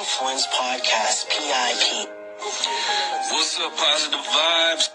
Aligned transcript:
Influence 0.00 0.46
Podcast, 0.46 1.28
PIP. 1.28 2.08
What's 2.40 3.60
up, 3.60 3.76
positive 3.76 4.24
vibes? 4.24 4.88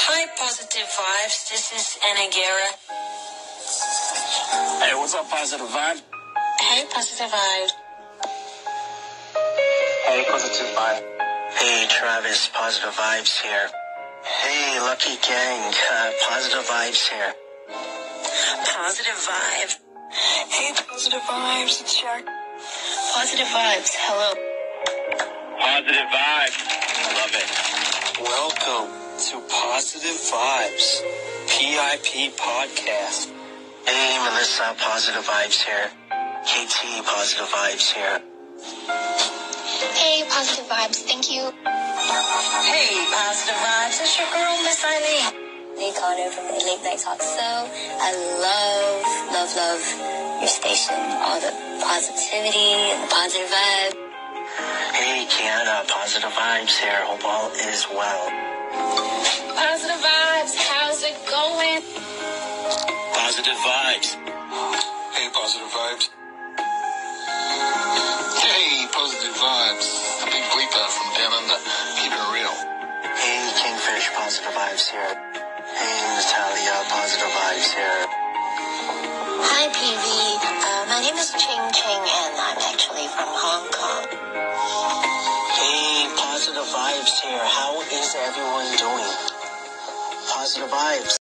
Hi, 0.00 0.26
Positive 0.40 0.88
Vibes. 0.88 1.50
This 1.50 1.68
is 1.76 1.98
Anna 2.08 2.32
Guerra. 2.32 2.70
Hey, 4.80 4.94
what's 4.96 5.14
up, 5.14 5.28
Positive 5.28 5.68
Vibe? 5.68 6.00
Hey, 6.64 6.84
Positive 6.88 7.28
Vibes. 7.28 7.72
Hey, 10.08 10.24
Positive 10.32 10.72
Vibe. 10.72 11.04
Hey, 11.60 11.86
Travis, 11.90 12.48
Positive 12.54 12.96
Vibes 12.96 13.42
here. 13.42 13.68
Hey, 14.24 14.80
Lucky 14.80 15.16
Gang, 15.20 15.74
uh, 15.92 16.10
Positive 16.26 16.64
Vibes 16.64 17.06
here. 17.06 17.34
Positive 18.64 19.28
Vibes. 19.28 19.76
Hey, 20.48 20.72
Positive 20.88 21.20
Vibes. 21.20 21.82
It's 21.82 21.94
Shark. 21.94 22.24
Positive 23.12 23.46
Vibes. 23.46 23.90
Hello. 24.06 24.30
Positive 25.58 26.08
Vibes. 26.14 26.58
Love 27.18 27.34
it. 27.34 27.48
Welcome 28.22 28.88
to 29.18 29.34
Positive 29.50 30.14
Vibes, 30.30 31.02
PIP 31.50 32.38
Podcast. 32.38 33.30
Hey, 33.84 34.14
Melissa, 34.22 34.74
Positive 34.78 35.26
Vibes 35.26 35.58
here. 35.58 35.90
KT, 36.46 37.04
Positive 37.04 37.48
Vibes 37.50 37.92
here. 37.92 38.22
Hey, 39.98 40.22
positive 40.28 40.66
vibes. 40.70 41.02
Thank 41.02 41.30
you. 41.32 41.50
Hey, 41.66 42.90
Positive 43.10 43.58
Vibes. 43.58 44.00
It's 44.00 44.18
your 44.18 44.28
girl, 44.30 44.56
Miss 44.62 44.84
Eileen. 44.86 45.50
Lee 45.76 45.92
Carter 45.98 46.30
from 46.30 46.46
the 46.46 46.62
Late 46.64 46.82
Night 46.84 46.98
Talk 46.98 47.20
Show. 47.20 47.66
I 48.00 48.10
love, 48.38 49.32
love, 49.34 49.56
love 49.56 50.19
your 50.40 50.48
station. 50.48 50.96
All 50.96 51.38
the 51.40 51.52
positivity 51.84 52.72
and 52.72 53.04
the 53.04 53.08
positive 53.12 53.48
vibe. 53.52 53.92
Hey, 54.96 55.28
Kiana, 55.28 55.86
Positive 55.86 56.32
Vibes 56.32 56.76
here. 56.80 57.04
Hope 57.04 57.24
all 57.24 57.50
is 57.52 57.86
well. 57.92 58.24
Positive 59.54 60.00
Vibes. 60.00 60.56
How's 60.56 61.02
it 61.04 61.16
going? 61.28 61.84
Positive 63.12 63.60
vibes. 63.60 64.16
Hey, 65.14 65.28
positive 65.32 65.70
vibes. 65.70 66.08
Hey, 68.40 68.88
positive 68.90 69.36
vibes. 69.36 69.86
Big 70.24 70.44
Bleepa 70.50 70.84
from 70.88 71.08
down 71.20 71.32
under. 71.36 71.58
Keep 72.00 72.12
it 72.16 72.26
real. 72.32 72.54
Hey, 73.20 73.40
Kingfish, 73.60 74.08
Positive 74.16 74.52
Vibes 74.56 74.88
here. 74.90 75.14
Hey, 75.76 76.00
Natalia, 76.16 76.76
Positive 76.88 77.28
Vibes 77.28 77.70
here. 77.76 78.29
Hi, 79.42 79.68
PV. 79.72 80.04
Uh, 80.44 80.84
my 80.88 81.00
name 81.00 81.16
is 81.16 81.30
Ching 81.32 81.64
Ching, 81.72 82.04
and 82.04 82.32
I'm 82.36 82.58
actually 82.60 83.08
from 83.08 83.28
Hong 83.32 83.64
Kong. 83.72 84.04
Hey, 85.56 86.08
Positive 86.14 86.68
Vibes 86.68 87.20
here. 87.24 87.40
How 87.40 87.80
is 87.80 88.16
everyone 88.20 88.68
doing? 88.76 89.12
Positive 90.28 90.68
Vibes. 90.68 91.16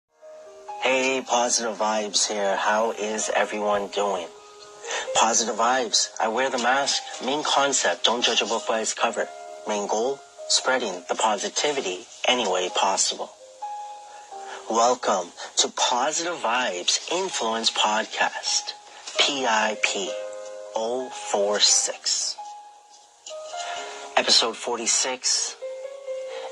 Hey, 0.82 1.22
Positive 1.26 1.76
Vibes 1.78 2.26
here. 2.28 2.56
How 2.56 2.90
is 2.90 3.30
everyone 3.36 3.88
doing? 3.88 4.26
Positive 5.14 5.54
Vibes. 5.54 6.08
I 6.20 6.28
wear 6.28 6.50
the 6.50 6.58
mask. 6.58 7.02
Main 7.24 7.44
concept, 7.44 8.04
don't 8.04 8.24
judge 8.24 8.42
a 8.42 8.46
book 8.46 8.64
by 8.66 8.80
its 8.80 8.94
cover. 8.94 9.28
Main 9.68 9.86
goal, 9.86 10.18
spreading 10.48 11.04
the 11.08 11.14
positivity 11.14 12.00
any 12.26 12.50
way 12.50 12.68
possible. 12.74 13.30
Welcome 14.70 15.32
to 15.56 15.68
Positive 15.68 16.34
Vibes 16.34 17.10
Influence 17.10 17.70
Podcast, 17.70 18.74
PIP 19.18 20.10
046. 20.76 22.36
Episode 24.18 24.56
46. 24.56 25.56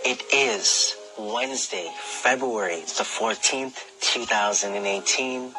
It 0.06 0.22
is 0.32 0.96
Wednesday, 1.18 1.90
February 2.00 2.80
the 2.80 3.04
14th, 3.04 3.84
2018, 4.00 5.52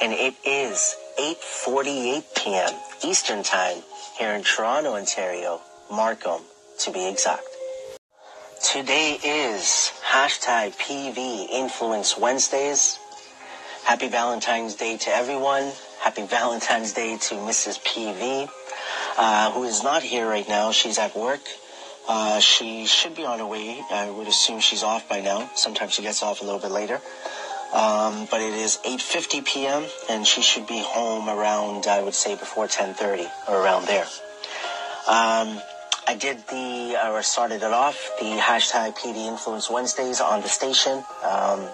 and 0.00 0.12
it 0.14 0.34
is 0.46 0.96
8:48 1.18 2.24
p.m. 2.36 2.72
Eastern 3.04 3.42
Time 3.42 3.82
here 4.18 4.32
in 4.32 4.44
Toronto, 4.44 4.94
Ontario, 4.94 5.60
Markham 5.90 6.40
to 6.78 6.90
be 6.90 7.06
exact. 7.06 7.53
Today 8.72 9.18
is 9.22 9.92
hashtag 10.10 10.74
PV 10.78 11.50
Influence 11.50 12.16
Wednesdays. 12.16 12.98
Happy 13.84 14.08
Valentine's 14.08 14.74
Day 14.74 14.96
to 14.96 15.10
everyone. 15.10 15.70
Happy 16.00 16.24
Valentine's 16.26 16.94
Day 16.94 17.18
to 17.18 17.34
Mrs. 17.34 17.78
PV, 17.84 18.48
uh, 19.18 19.50
who 19.52 19.64
is 19.64 19.82
not 19.82 20.02
here 20.02 20.26
right 20.26 20.48
now. 20.48 20.72
She's 20.72 20.98
at 20.98 21.14
work. 21.14 21.42
Uh, 22.08 22.40
she 22.40 22.86
should 22.86 23.14
be 23.14 23.26
on 23.26 23.38
her 23.38 23.46
way. 23.46 23.82
I 23.90 24.08
would 24.08 24.28
assume 24.28 24.60
she's 24.60 24.82
off 24.82 25.08
by 25.10 25.20
now. 25.20 25.50
Sometimes 25.54 25.92
she 25.92 26.02
gets 26.02 26.22
off 26.22 26.40
a 26.40 26.44
little 26.44 26.58
bit 26.58 26.70
later. 26.70 27.02
Um, 27.74 28.26
but 28.30 28.40
it 28.40 28.54
is 28.54 28.78
8.50 28.78 29.44
p.m. 29.44 29.84
and 30.08 30.26
she 30.26 30.40
should 30.40 30.66
be 30.66 30.82
home 30.82 31.28
around, 31.28 31.86
I 31.86 32.02
would 32.02 32.14
say, 32.14 32.34
before 32.34 32.66
10.30 32.66 33.28
or 33.46 33.62
around 33.62 33.86
there. 33.86 34.06
Um, 35.06 35.60
I 36.06 36.16
did 36.16 36.38
the, 36.48 37.00
or 37.08 37.22
started 37.22 37.62
it 37.62 37.72
off, 37.72 38.10
the 38.20 38.36
hashtag 38.36 38.94
PV 38.96 39.26
Influence 39.26 39.70
Wednesdays 39.70 40.20
on 40.20 40.42
the 40.42 40.48
station. 40.48 41.02
Um, 41.24 41.66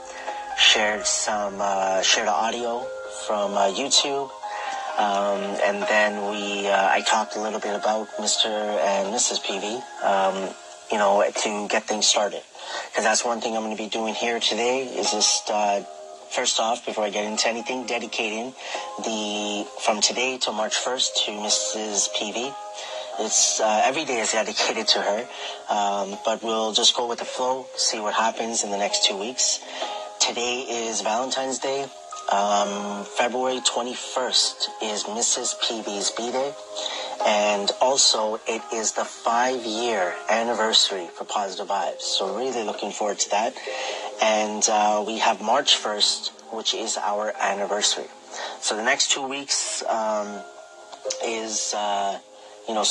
shared 0.57 1.05
some, 1.05 1.57
uh, 1.59 2.01
shared 2.03 2.29
audio 2.29 2.87
from 3.27 3.55
uh, 3.55 3.73
YouTube. 3.73 4.31
Um, 4.99 5.41
and 5.65 5.83
then 5.83 6.31
we, 6.31 6.69
uh, 6.69 6.91
I 6.91 7.01
talked 7.01 7.35
a 7.35 7.41
little 7.41 7.59
bit 7.59 7.75
about 7.75 8.09
Mr. 8.19 8.47
and 8.47 9.13
Mrs. 9.13 9.41
PV, 9.43 9.83
um, 10.05 10.55
you 10.93 10.99
know, 10.99 11.25
to 11.29 11.69
get 11.69 11.85
things 11.85 12.07
started. 12.07 12.43
Because 12.91 13.05
that's 13.05 13.25
one 13.25 13.41
thing 13.41 13.57
I'm 13.57 13.63
going 13.65 13.77
to 13.77 13.83
be 13.83 13.89
doing 13.89 14.15
here 14.15 14.39
today 14.39 14.85
is 14.85 15.11
just, 15.11 15.51
uh, 15.51 15.81
first 16.31 16.61
off, 16.61 16.87
before 16.87 17.05
I 17.05 17.11
get 17.11 17.25
into 17.25 17.49
anything, 17.49 17.87
dedicating 17.87 18.53
the, 19.03 19.67
from 19.81 20.01
today 20.01 20.39
till 20.41 20.53
March 20.53 20.77
1st 20.77 21.09
to 21.25 21.31
Mrs. 21.33 22.09
PV. 22.15 22.55
It's, 23.21 23.61
uh, 23.61 23.83
every 23.85 24.07
day 24.07 24.21
is 24.21 24.33
dedicated 24.33 24.89
to 24.89 25.03
her. 25.03 25.29
Um, 25.69 26.19
but 26.25 26.43
we'll 26.43 26.73
just 26.73 26.97
go 26.97 27.07
with 27.07 27.19
the 27.19 27.27
flow, 27.27 27.67
see 27.77 28.01
what 28.01 28.15
happens 28.15 28.65
in 28.65 28.71
the 28.71 28.79
next 28.79 29.05
two 29.05 29.17
weeks. 29.17 29.61
Today 30.21 30.61
is 30.61 31.03
Valentine's 31.03 31.59
Day. 31.59 31.87
Um, 32.33 33.05
February 33.05 33.61
21st 33.61 34.69
is 34.83 35.05
Mrs. 35.05 35.55
PV's 35.61 36.11
B-Day. 36.13 36.55
And 37.27 37.71
also, 37.83 38.41
it 38.49 38.63
is 38.73 38.93
the 38.93 39.05
five-year 39.05 40.15
anniversary 40.31 41.09
for 41.15 41.25
Positive 41.25 41.69
Vibes. 41.69 42.01
So 42.01 42.35
really 42.35 42.65
looking 42.65 42.91
forward 42.91 43.19
to 43.19 43.31
that. 43.31 43.55
And 44.23 44.67
uh, 44.71 45.05
we 45.07 45.19
have 45.19 45.43
March 45.43 45.77
1st, 45.77 46.55
which 46.55 46.73
is 46.73 46.97
our 46.97 47.35
anniversary. 47.39 48.07
So 48.61 48.77
the 48.77 48.85
next 48.85 49.11
two 49.11 49.27
weeks 49.27 49.83
um, 49.85 50.41
is, 51.23 51.75
uh, 51.75 52.19
you 52.71 52.77
know, 52.77 52.85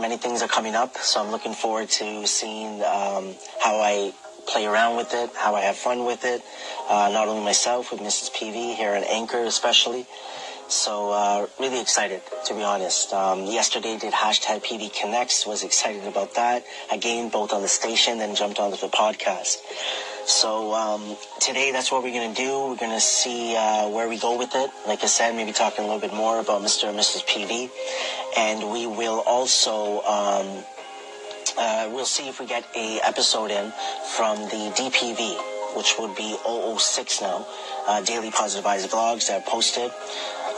many 0.00 0.16
things 0.16 0.40
are 0.40 0.48
coming 0.48 0.74
up. 0.74 0.96
So 0.96 1.22
I'm 1.22 1.30
looking 1.30 1.52
forward 1.52 1.90
to 2.00 2.26
seeing 2.26 2.80
um, 2.82 3.34
how 3.60 3.76
I 3.80 4.14
play 4.48 4.64
around 4.64 4.96
with 4.96 5.12
it, 5.12 5.28
how 5.36 5.54
I 5.54 5.60
have 5.60 5.76
fun 5.76 6.06
with 6.06 6.24
it. 6.24 6.42
Uh, 6.88 7.10
not 7.12 7.28
only 7.28 7.44
myself, 7.44 7.92
with 7.92 8.00
Mrs. 8.00 8.32
PV 8.32 8.76
here 8.76 8.94
in 8.94 9.04
Anchor 9.04 9.44
especially. 9.44 10.06
So 10.68 11.10
uh, 11.10 11.46
really 11.58 11.82
excited, 11.82 12.22
to 12.46 12.54
be 12.54 12.62
honest. 12.62 13.12
Um, 13.12 13.44
yesterday 13.44 13.98
did 13.98 14.14
hashtag 14.14 14.64
PV 14.64 14.98
Connects. 14.98 15.44
Was 15.44 15.64
excited 15.64 16.06
about 16.06 16.36
that. 16.36 16.64
Again, 16.90 17.28
both 17.28 17.52
on 17.52 17.60
the 17.60 17.68
station, 17.68 18.18
then 18.18 18.34
jumped 18.34 18.58
onto 18.58 18.78
the 18.78 18.88
podcast. 18.88 19.58
So 20.26 20.72
um, 20.74 21.16
today, 21.40 21.72
that's 21.72 21.90
what 21.90 22.04
we're 22.04 22.12
gonna 22.12 22.34
do. 22.34 22.70
We're 22.70 22.76
gonna 22.76 23.00
see 23.00 23.56
uh, 23.56 23.88
where 23.88 24.08
we 24.08 24.16
go 24.16 24.38
with 24.38 24.54
it. 24.54 24.70
Like 24.86 25.02
I 25.02 25.06
said, 25.06 25.34
maybe 25.34 25.50
talking 25.50 25.84
a 25.84 25.88
little 25.88 26.00
bit 26.00 26.14
more 26.14 26.38
about 26.38 26.62
Mr. 26.62 26.88
and 26.88 26.96
Mrs. 26.96 27.26
PV, 27.26 27.68
and 28.36 28.70
we 28.70 28.86
will 28.86 29.20
also. 29.26 30.02
Um, 30.02 30.64
uh, 31.58 31.90
we'll 31.92 32.04
see 32.04 32.28
if 32.28 32.40
we 32.40 32.46
get 32.46 32.64
a 32.76 33.00
episode 33.00 33.50
in 33.50 33.72
from 34.16 34.38
the 34.48 34.72
DPV, 34.76 35.76
which 35.76 35.96
would 35.98 36.14
be 36.16 36.36
006 36.46 37.20
now, 37.20 37.46
uh, 37.86 38.00
Daily 38.02 38.30
Positive 38.30 38.64
Vibes 38.64 38.86
vlogs 38.88 39.26
that 39.26 39.42
I've 39.42 39.46
posted. 39.46 39.90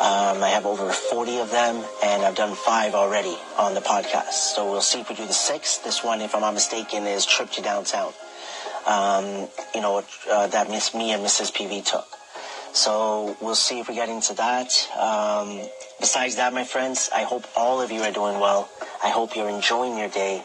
Um, 0.01 0.43
I 0.43 0.49
have 0.49 0.67
over 0.67 0.91
40 0.91 1.39
of 1.39 1.51
them, 1.51 1.83
and 2.03 2.23
I've 2.23 2.35
done 2.35 2.55
five 2.55 2.95
already 2.95 3.37
on 3.59 3.75
the 3.75 3.81
podcast. 3.81 4.55
So 4.55 4.71
we'll 4.71 4.81
see 4.81 5.01
if 5.01 5.09
we 5.09 5.15
do 5.15 5.27
the 5.27 5.33
sixth. 5.33 5.85
This 5.85 6.03
one, 6.03 6.21
if 6.21 6.35
I'm 6.35 6.41
not 6.41 6.55
mistaken, 6.55 7.07
is 7.07 7.25
Trip 7.27 7.51
to 7.53 7.63
Downtown. 7.63 8.13
Um, 8.87 9.49
you 9.75 9.81
know, 9.81 10.03
uh, 10.31 10.47
that 10.49 10.69
Miss 10.71 10.95
me 10.95 11.13
and 11.13 11.25
Mrs. 11.25 11.53
PV 11.53 11.85
took. 11.85 12.07
So 12.73 13.37
we'll 13.41 13.55
see 13.55 13.81
if 13.81 13.89
we 13.89 13.95
get 13.95 14.09
into 14.09 14.35
that. 14.35 14.89
Um, 14.99 15.61
besides 16.01 16.37
that, 16.37 16.53
my 16.53 16.65
friends, 16.65 17.11
I 17.15 17.23
hope 17.23 17.45
all 17.57 17.81
of 17.81 17.91
you 17.91 18.01
are 18.03 18.13
doing 18.13 18.41
well. 18.41 18.71
I 19.03 19.11
hope 19.11 19.37
you're 19.37 19.51
enjoying 19.51 19.99
your 19.99 20.09
day. 20.09 20.45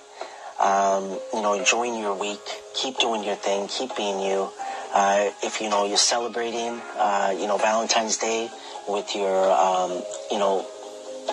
Um, 0.60 1.20
you 1.34 1.42
know, 1.42 1.54
enjoying 1.54 1.96
your 1.96 2.16
week. 2.16 2.42
Keep 2.74 2.98
doing 2.98 3.24
your 3.24 3.36
thing. 3.36 3.68
Keep 3.68 3.96
being 3.96 4.20
you. 4.20 4.50
Uh, 4.94 5.30
if 5.44 5.62
you 5.62 5.70
know 5.70 5.86
you're 5.86 5.98
celebrating, 5.98 6.82
uh, 6.98 7.36
you 7.38 7.46
know 7.46 7.58
Valentine's 7.58 8.18
Day 8.18 8.50
with 8.88 9.16
your, 9.16 9.52
um, 9.52 10.02
you 10.32 10.40
know, 10.40 10.66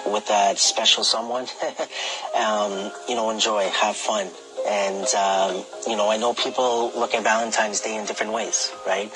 with 0.06 0.26
that 0.28 0.58
special 0.58 1.04
someone, 1.04 1.46
um, 2.36 2.90
you 3.08 3.14
know, 3.14 3.30
enjoy, 3.30 3.68
have 3.68 3.96
fun. 3.96 4.28
And, 4.66 5.06
um, 5.14 5.64
you 5.86 5.96
know, 5.96 6.10
I 6.10 6.16
know 6.16 6.34
people 6.34 6.90
look 6.96 7.14
at 7.14 7.22
Valentine's 7.22 7.80
Day 7.80 7.96
in 7.96 8.06
different 8.06 8.32
ways, 8.32 8.72
right? 8.86 9.12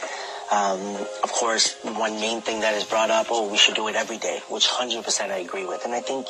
Um, 0.51 0.81
of 1.23 1.31
course, 1.33 1.77
one 1.83 2.21
main 2.21 2.41
thing 2.41 2.61
that 2.61 2.75
is 2.75 2.85
brought 2.85 3.11
up, 3.11 3.27
oh, 3.31 3.51
we 3.51 3.59
should 3.59 3.75
do 3.75 3.89
it 3.89 3.97
every 3.97 4.17
day, 4.17 4.41
which 4.49 4.67
100% 4.67 5.31
I 5.31 5.39
agree 5.39 5.67
with. 5.67 5.85
And 5.85 5.93
I 5.93 6.01
think 6.01 6.27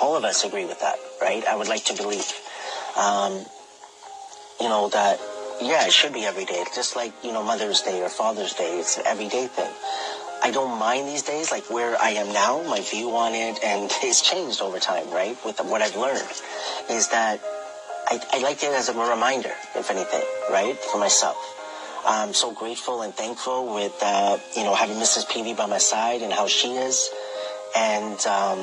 all 0.00 0.16
of 0.16 0.24
us 0.24 0.44
agree 0.44 0.64
with 0.64 0.80
that, 0.80 0.98
right? 1.20 1.44
I 1.46 1.56
would 1.56 1.68
like 1.68 1.84
to 1.86 1.94
believe, 1.94 2.30
um, 2.96 3.44
you 4.60 4.68
know, 4.68 4.88
that, 4.90 5.20
yeah, 5.60 5.86
it 5.86 5.92
should 5.92 6.12
be 6.12 6.24
every 6.24 6.44
day. 6.44 6.64
Just 6.74 6.94
like, 6.94 7.12
you 7.24 7.32
know, 7.32 7.42
Mother's 7.42 7.82
Day 7.82 8.00
or 8.00 8.08
Father's 8.08 8.54
Day, 8.54 8.78
it's 8.78 8.96
an 8.96 9.06
everyday 9.06 9.48
thing. 9.48 9.70
I 10.42 10.50
don't 10.50 10.78
mind 10.78 11.08
these 11.08 11.22
days, 11.22 11.50
like 11.50 11.68
where 11.70 12.00
I 12.00 12.10
am 12.10 12.32
now, 12.32 12.62
my 12.62 12.80
view 12.80 13.14
on 13.16 13.34
it, 13.34 13.58
and 13.62 13.90
it's 14.02 14.22
changed 14.22 14.60
over 14.62 14.78
time, 14.78 15.10
right? 15.10 15.36
With 15.44 15.58
what 15.60 15.82
I've 15.82 15.96
learned, 15.96 16.30
is 16.90 17.08
that 17.08 17.40
I, 18.06 18.20
I 18.32 18.38
like 18.38 18.62
it 18.62 18.72
as 18.72 18.88
a 18.88 18.94
reminder, 18.94 19.52
if 19.74 19.90
anything, 19.90 20.22
right, 20.50 20.76
for 20.76 20.98
myself. 20.98 21.58
I'm 22.04 22.34
so 22.34 22.52
grateful 22.52 23.02
and 23.02 23.14
thankful 23.14 23.74
with, 23.74 23.96
uh, 24.02 24.38
you 24.56 24.64
know, 24.64 24.74
having 24.74 24.96
Mrs. 24.96 25.26
PV 25.26 25.56
by 25.56 25.66
my 25.66 25.78
side 25.78 26.22
and 26.22 26.32
how 26.32 26.48
she 26.48 26.72
is, 26.72 27.08
and 27.76 28.18
um, 28.26 28.58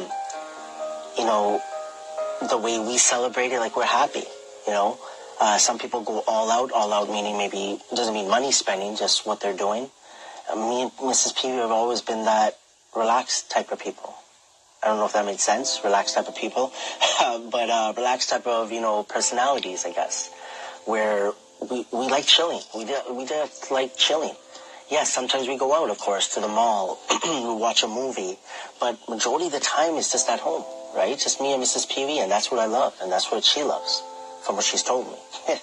you 1.18 1.24
know, 1.24 1.62
the 2.50 2.57
way 2.57 2.80
we 2.80 2.97
celebrate 2.97 3.51
it, 3.51 3.59
like 3.59 3.77
we're 3.77 3.86
happy, 3.86 4.24
you 4.68 4.74
know. 4.74 4.97
Uh, 5.39 5.57
some 5.57 5.80
people 5.80 6.01
go 6.01 6.21
all 6.27 6.51
out, 6.51 6.71
all 6.74 6.91
out 6.91 7.09
meaning 7.09 7.38
maybe 7.38 7.80
doesn't 7.95 8.13
mean 8.13 8.30
money 8.30 8.51
spending, 8.51 8.97
just 8.97 9.25
what 9.25 9.39
they're 9.39 9.56
doing. 9.56 9.89
Uh, 10.51 10.56
me 10.56 10.81
and 10.83 10.91
Mrs. 10.91 11.33
PV 11.33 11.62
have 11.62 11.71
always 11.71 12.01
been 12.01 12.25
that 12.25 12.57
relaxed 12.94 13.50
type 13.50 13.71
of 13.71 13.80
people. 13.80 14.15
I 14.83 14.88
don't 14.88 14.97
know 14.97 15.06
if 15.06 15.13
that 15.13 15.25
made 15.25 15.39
sense, 15.39 15.80
relaxed 15.83 16.15
type 16.15 16.27
of 16.27 16.36
people, 16.36 16.74
but 17.51 17.69
uh, 17.69 17.94
relaxed 17.95 18.30
type 18.30 18.47
of 18.47 18.71
you 18.71 18.81
know 18.81 19.03
personalities, 19.03 19.86
I 19.86 19.94
guess, 19.94 20.30
where 20.86 21.31
we, 21.61 21.85
we 21.91 22.07
like 22.07 22.25
chilling. 22.25 22.61
We 22.75 22.85
did, 22.85 23.01
we 23.11 23.27
like 23.71 23.97
chilling. 23.97 24.33
Yes, 24.89 25.13
sometimes 25.13 25.47
we 25.47 25.57
go 25.57 25.73
out, 25.73 25.91
of 25.91 26.00
course, 26.00 26.33
to 26.33 26.39
the 26.39 26.47
mall, 26.47 27.00
we 27.23 27.53
watch 27.53 27.83
a 27.83 27.88
movie, 27.88 28.39
but 28.79 28.97
majority 29.07 29.45
of 29.45 29.51
the 29.51 29.59
time 29.59 29.95
it's 29.95 30.11
just 30.11 30.27
at 30.29 30.39
home, 30.39 30.63
right? 30.95 31.17
Just 31.17 31.39
me 31.39 31.53
and 31.53 31.61
Mrs. 31.61 31.88
PV, 31.88 32.17
and 32.23 32.31
that's 32.31 32.50
what 32.50 32.59
I 32.59 32.65
love, 32.65 32.95
and 33.00 33.11
that's 33.11 33.31
what 33.31 33.44
she 33.44 33.61
loves, 33.61 34.01
from 34.44 34.56
what 34.56 34.65
she's 34.65 34.81
told 34.81 35.06
me. 35.06 35.17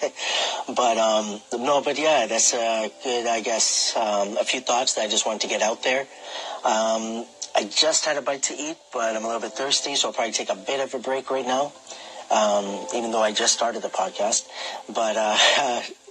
but 0.76 0.96
um, 0.96 1.40
no, 1.58 1.82
but 1.82 1.98
yeah, 1.98 2.26
that's 2.26 2.54
a 2.54 2.88
good, 3.02 3.26
I 3.26 3.40
guess, 3.40 3.96
um, 3.96 4.36
a 4.36 4.44
few 4.44 4.60
thoughts 4.60 4.94
that 4.94 5.02
I 5.02 5.08
just 5.08 5.26
wanted 5.26 5.40
to 5.40 5.48
get 5.48 5.60
out 5.60 5.82
there. 5.82 6.02
Um, 6.62 7.26
I 7.56 7.68
just 7.68 8.04
had 8.04 8.16
a 8.16 8.22
bite 8.22 8.42
to 8.44 8.54
eat, 8.54 8.76
but 8.92 9.16
I'm 9.16 9.24
a 9.24 9.26
little 9.26 9.40
bit 9.40 9.54
thirsty, 9.54 9.96
so 9.96 10.08
I'll 10.08 10.14
probably 10.14 10.34
take 10.34 10.50
a 10.50 10.54
bit 10.54 10.78
of 10.78 10.94
a 10.94 11.02
break 11.02 11.32
right 11.32 11.46
now. 11.46 11.72
Um, 12.30 12.86
even 12.94 13.12
though 13.12 13.22
I 13.22 13.32
just 13.32 13.54
started 13.54 13.82
the 13.82 13.88
podcast, 13.88 14.48
but 14.92 15.16
uh, 15.16 15.82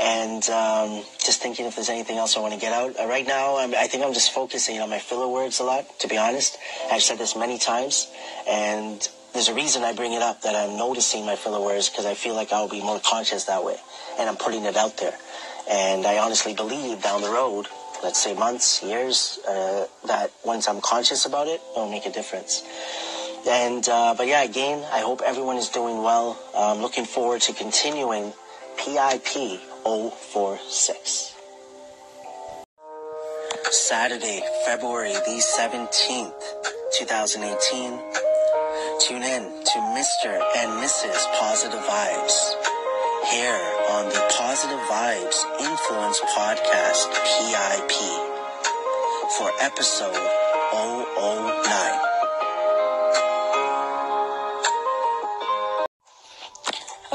and 0.00 0.48
um, 0.50 1.02
just 1.18 1.40
thinking 1.42 1.66
if 1.66 1.74
there's 1.74 1.88
anything 1.88 2.18
else 2.18 2.36
I 2.36 2.40
want 2.40 2.54
to 2.54 2.60
get 2.60 2.72
out. 2.72 2.98
Uh, 2.98 3.06
right 3.06 3.26
now, 3.26 3.56
I'm, 3.56 3.74
I 3.74 3.86
think 3.86 4.04
I'm 4.04 4.14
just 4.14 4.32
focusing 4.32 4.80
on 4.80 4.90
my 4.90 4.98
filler 4.98 5.28
words 5.28 5.60
a 5.60 5.64
lot. 5.64 5.86
To 6.00 6.08
be 6.08 6.16
honest, 6.16 6.58
I've 6.90 7.02
said 7.02 7.18
this 7.18 7.34
many 7.36 7.58
times, 7.58 8.08
and 8.48 9.06
there's 9.32 9.48
a 9.48 9.54
reason 9.54 9.82
I 9.82 9.92
bring 9.92 10.12
it 10.12 10.22
up 10.22 10.42
that 10.42 10.54
I'm 10.54 10.76
noticing 10.76 11.26
my 11.26 11.36
filler 11.36 11.60
words 11.60 11.88
because 11.88 12.06
I 12.06 12.14
feel 12.14 12.34
like 12.34 12.52
I'll 12.52 12.68
be 12.68 12.80
more 12.80 13.00
conscious 13.00 13.44
that 13.44 13.64
way, 13.64 13.76
and 14.18 14.28
I'm 14.28 14.36
putting 14.36 14.64
it 14.64 14.76
out 14.76 14.96
there. 14.98 15.14
And 15.70 16.06
I 16.06 16.18
honestly 16.18 16.54
believe 16.54 17.02
down 17.02 17.20
the 17.20 17.30
road, 17.30 17.66
let's 18.02 18.22
say 18.22 18.34
months, 18.34 18.82
years, 18.82 19.38
uh, 19.46 19.86
that 20.06 20.30
once 20.44 20.68
I'm 20.68 20.80
conscious 20.80 21.26
about 21.26 21.46
it, 21.46 21.60
it'll 21.72 21.90
make 21.90 22.06
a 22.06 22.12
difference. 22.12 22.62
And 23.46 23.88
uh, 23.88 24.14
but 24.16 24.26
yeah, 24.26 24.42
again, 24.42 24.84
I 24.92 25.00
hope 25.00 25.22
everyone 25.24 25.56
is 25.56 25.68
doing 25.68 26.02
well. 26.02 26.38
I'm 26.56 26.80
looking 26.80 27.04
forward 27.04 27.42
to 27.42 27.52
continuing 27.52 28.32
PIP 28.76 29.60
046. 29.84 31.34
Saturday, 33.70 34.42
February 34.64 35.12
the 35.12 35.42
17th, 35.58 36.32
2018. 36.98 37.98
Tune 39.00 39.22
in 39.22 39.42
to 39.64 39.78
Mr. 39.94 40.40
and 40.56 40.72
Mrs. 40.82 41.24
Positive 41.38 41.80
Vibes 41.80 42.54
here 43.30 43.60
on 43.90 44.06
the 44.06 44.24
Positive 44.38 44.78
Vibes 44.90 45.44
Influence 45.60 46.20
Podcast, 46.34 47.12
PIP, 47.12 47.92
for 49.36 49.50
episode 49.60 50.14
009. 50.72 52.07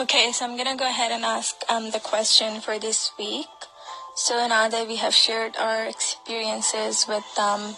Okay, 0.03 0.33
so 0.33 0.43
I'm 0.43 0.57
gonna 0.57 0.75
go 0.75 0.85
ahead 0.85 1.13
and 1.13 1.23
ask 1.23 1.55
um, 1.69 1.91
the 1.91 1.99
question 2.01 2.59
for 2.59 2.77
this 2.77 3.11
week. 3.17 3.47
So 4.17 4.45
now 4.47 4.67
that 4.67 4.85
we 4.85 4.97
have 4.97 5.15
shared 5.15 5.55
our 5.55 5.87
experiences 5.87 7.07
with 7.07 7.23
um, 7.39 7.77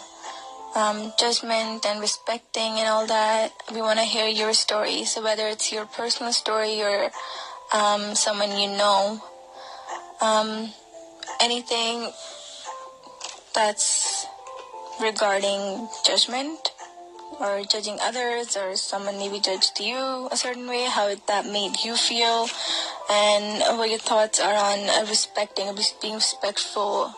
um, 0.74 1.12
judgment 1.20 1.86
and 1.86 2.00
respecting 2.00 2.82
and 2.82 2.88
all 2.88 3.06
that, 3.06 3.52
we 3.72 3.80
want 3.80 4.00
to 4.00 4.04
hear 4.04 4.26
your 4.26 4.54
story. 4.54 5.04
So 5.04 5.22
whether 5.22 5.46
it's 5.46 5.70
your 5.70 5.86
personal 5.86 6.32
story 6.32 6.82
or 6.82 7.12
um, 7.72 8.16
someone 8.16 8.58
you 8.58 8.70
know, 8.70 9.22
um, 10.20 10.70
anything 11.40 12.10
that's 13.54 14.26
regarding 15.00 15.88
judgment 16.04 16.72
or 17.40 17.62
judging 17.64 17.98
others 18.00 18.56
or 18.56 18.76
someone 18.76 19.18
maybe 19.18 19.40
judged 19.40 19.78
you 19.80 20.28
a 20.30 20.36
certain 20.36 20.66
way, 20.66 20.86
how 20.88 21.14
that 21.28 21.46
made 21.46 21.84
you 21.84 21.96
feel, 21.96 22.48
and 23.10 23.78
what 23.78 23.90
your 23.90 23.98
thoughts 23.98 24.40
are 24.40 24.54
on 24.54 25.08
respecting, 25.08 25.66
being 26.00 26.14
respectful 26.14 27.12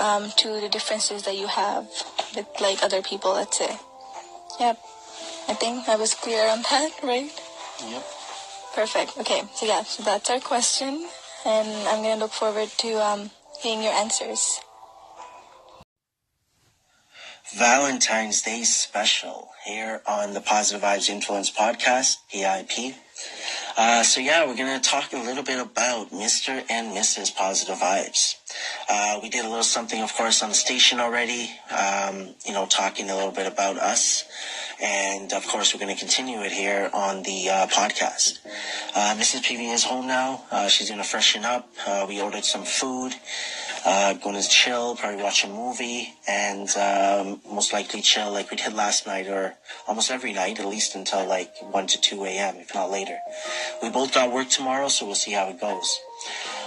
um, 0.00 0.30
to 0.36 0.60
the 0.60 0.68
differences 0.68 1.22
that 1.22 1.36
you 1.36 1.46
have 1.46 1.86
with 2.34 2.46
like 2.60 2.82
other 2.82 3.02
people, 3.02 3.32
let's 3.32 3.58
say. 3.58 3.78
Yep. 4.60 4.78
I 5.48 5.54
think 5.54 5.88
I 5.88 5.96
was 5.96 6.14
clear 6.14 6.48
on 6.48 6.62
that, 6.62 6.90
right? 7.02 7.30
Yep. 7.80 8.04
Perfect. 8.74 9.18
Okay. 9.18 9.42
So 9.54 9.66
yeah, 9.66 9.82
so 9.84 10.02
that's 10.02 10.30
our 10.30 10.40
question, 10.40 11.06
and 11.44 11.68
I'm 11.88 12.02
gonna 12.02 12.16
look 12.16 12.32
forward 12.32 12.68
to 12.78 12.94
um, 12.94 13.30
hearing 13.62 13.82
your 13.82 13.92
answers. 13.92 14.60
Valentine's 17.56 18.42
Day 18.42 18.64
special 18.64 19.50
here 19.64 20.02
on 20.08 20.34
the 20.34 20.40
Positive 20.40 20.82
Vibes 20.82 21.08
Influence 21.08 21.52
Podcast, 21.52 22.16
PIP. 22.32 22.96
Uh, 23.76 24.02
so 24.02 24.20
yeah, 24.20 24.44
we're 24.44 24.56
gonna 24.56 24.80
talk 24.80 25.12
a 25.12 25.18
little 25.18 25.44
bit 25.44 25.60
about 25.60 26.10
Mr. 26.10 26.64
and 26.68 26.96
Mrs. 26.96 27.34
Positive 27.34 27.76
Vibes. 27.76 28.34
Uh, 28.90 29.20
we 29.22 29.28
did 29.28 29.44
a 29.44 29.48
little 29.48 29.62
something, 29.62 30.02
of 30.02 30.12
course, 30.14 30.42
on 30.42 30.48
the 30.48 30.54
station 30.54 30.98
already. 30.98 31.48
Um, 31.70 32.34
you 32.44 32.52
know, 32.52 32.66
talking 32.66 33.08
a 33.08 33.14
little 33.14 33.30
bit 33.30 33.46
about 33.46 33.76
us, 33.76 34.24
and 34.82 35.32
of 35.32 35.46
course, 35.46 35.72
we're 35.72 35.80
gonna 35.80 35.94
continue 35.94 36.40
it 36.40 36.50
here 36.50 36.90
on 36.92 37.22
the 37.22 37.50
uh, 37.50 37.66
podcast. 37.68 38.40
Uh, 38.96 39.14
Mrs. 39.16 39.42
PV 39.44 39.72
is 39.72 39.84
home 39.84 40.08
now. 40.08 40.42
Uh, 40.50 40.66
she's 40.66 40.90
gonna 40.90 41.04
freshen 41.04 41.44
up. 41.44 41.70
Uh, 41.86 42.04
we 42.08 42.20
ordered 42.20 42.44
some 42.44 42.64
food 42.64 43.14
uh, 43.84 44.14
going 44.14 44.40
to 44.40 44.48
chill, 44.48 44.96
probably 44.96 45.22
watch 45.22 45.44
a 45.44 45.48
movie, 45.48 46.14
and 46.26 46.68
um, 46.76 47.40
most 47.50 47.72
likely 47.72 48.00
chill 48.00 48.32
like 48.32 48.50
we 48.50 48.56
did 48.56 48.72
last 48.72 49.06
night, 49.06 49.26
or 49.26 49.54
almost 49.86 50.10
every 50.10 50.32
night, 50.32 50.58
at 50.58 50.66
least 50.66 50.94
until 50.94 51.26
like 51.26 51.54
1 51.60 51.86
to 51.88 52.00
2 52.00 52.24
a.m., 52.24 52.56
if 52.56 52.74
not 52.74 52.90
later. 52.90 53.18
We 53.82 53.90
both 53.90 54.14
got 54.14 54.32
work 54.32 54.48
tomorrow, 54.48 54.88
so 54.88 55.06
we'll 55.06 55.14
see 55.14 55.32
how 55.32 55.48
it 55.48 55.60
goes. 55.60 55.98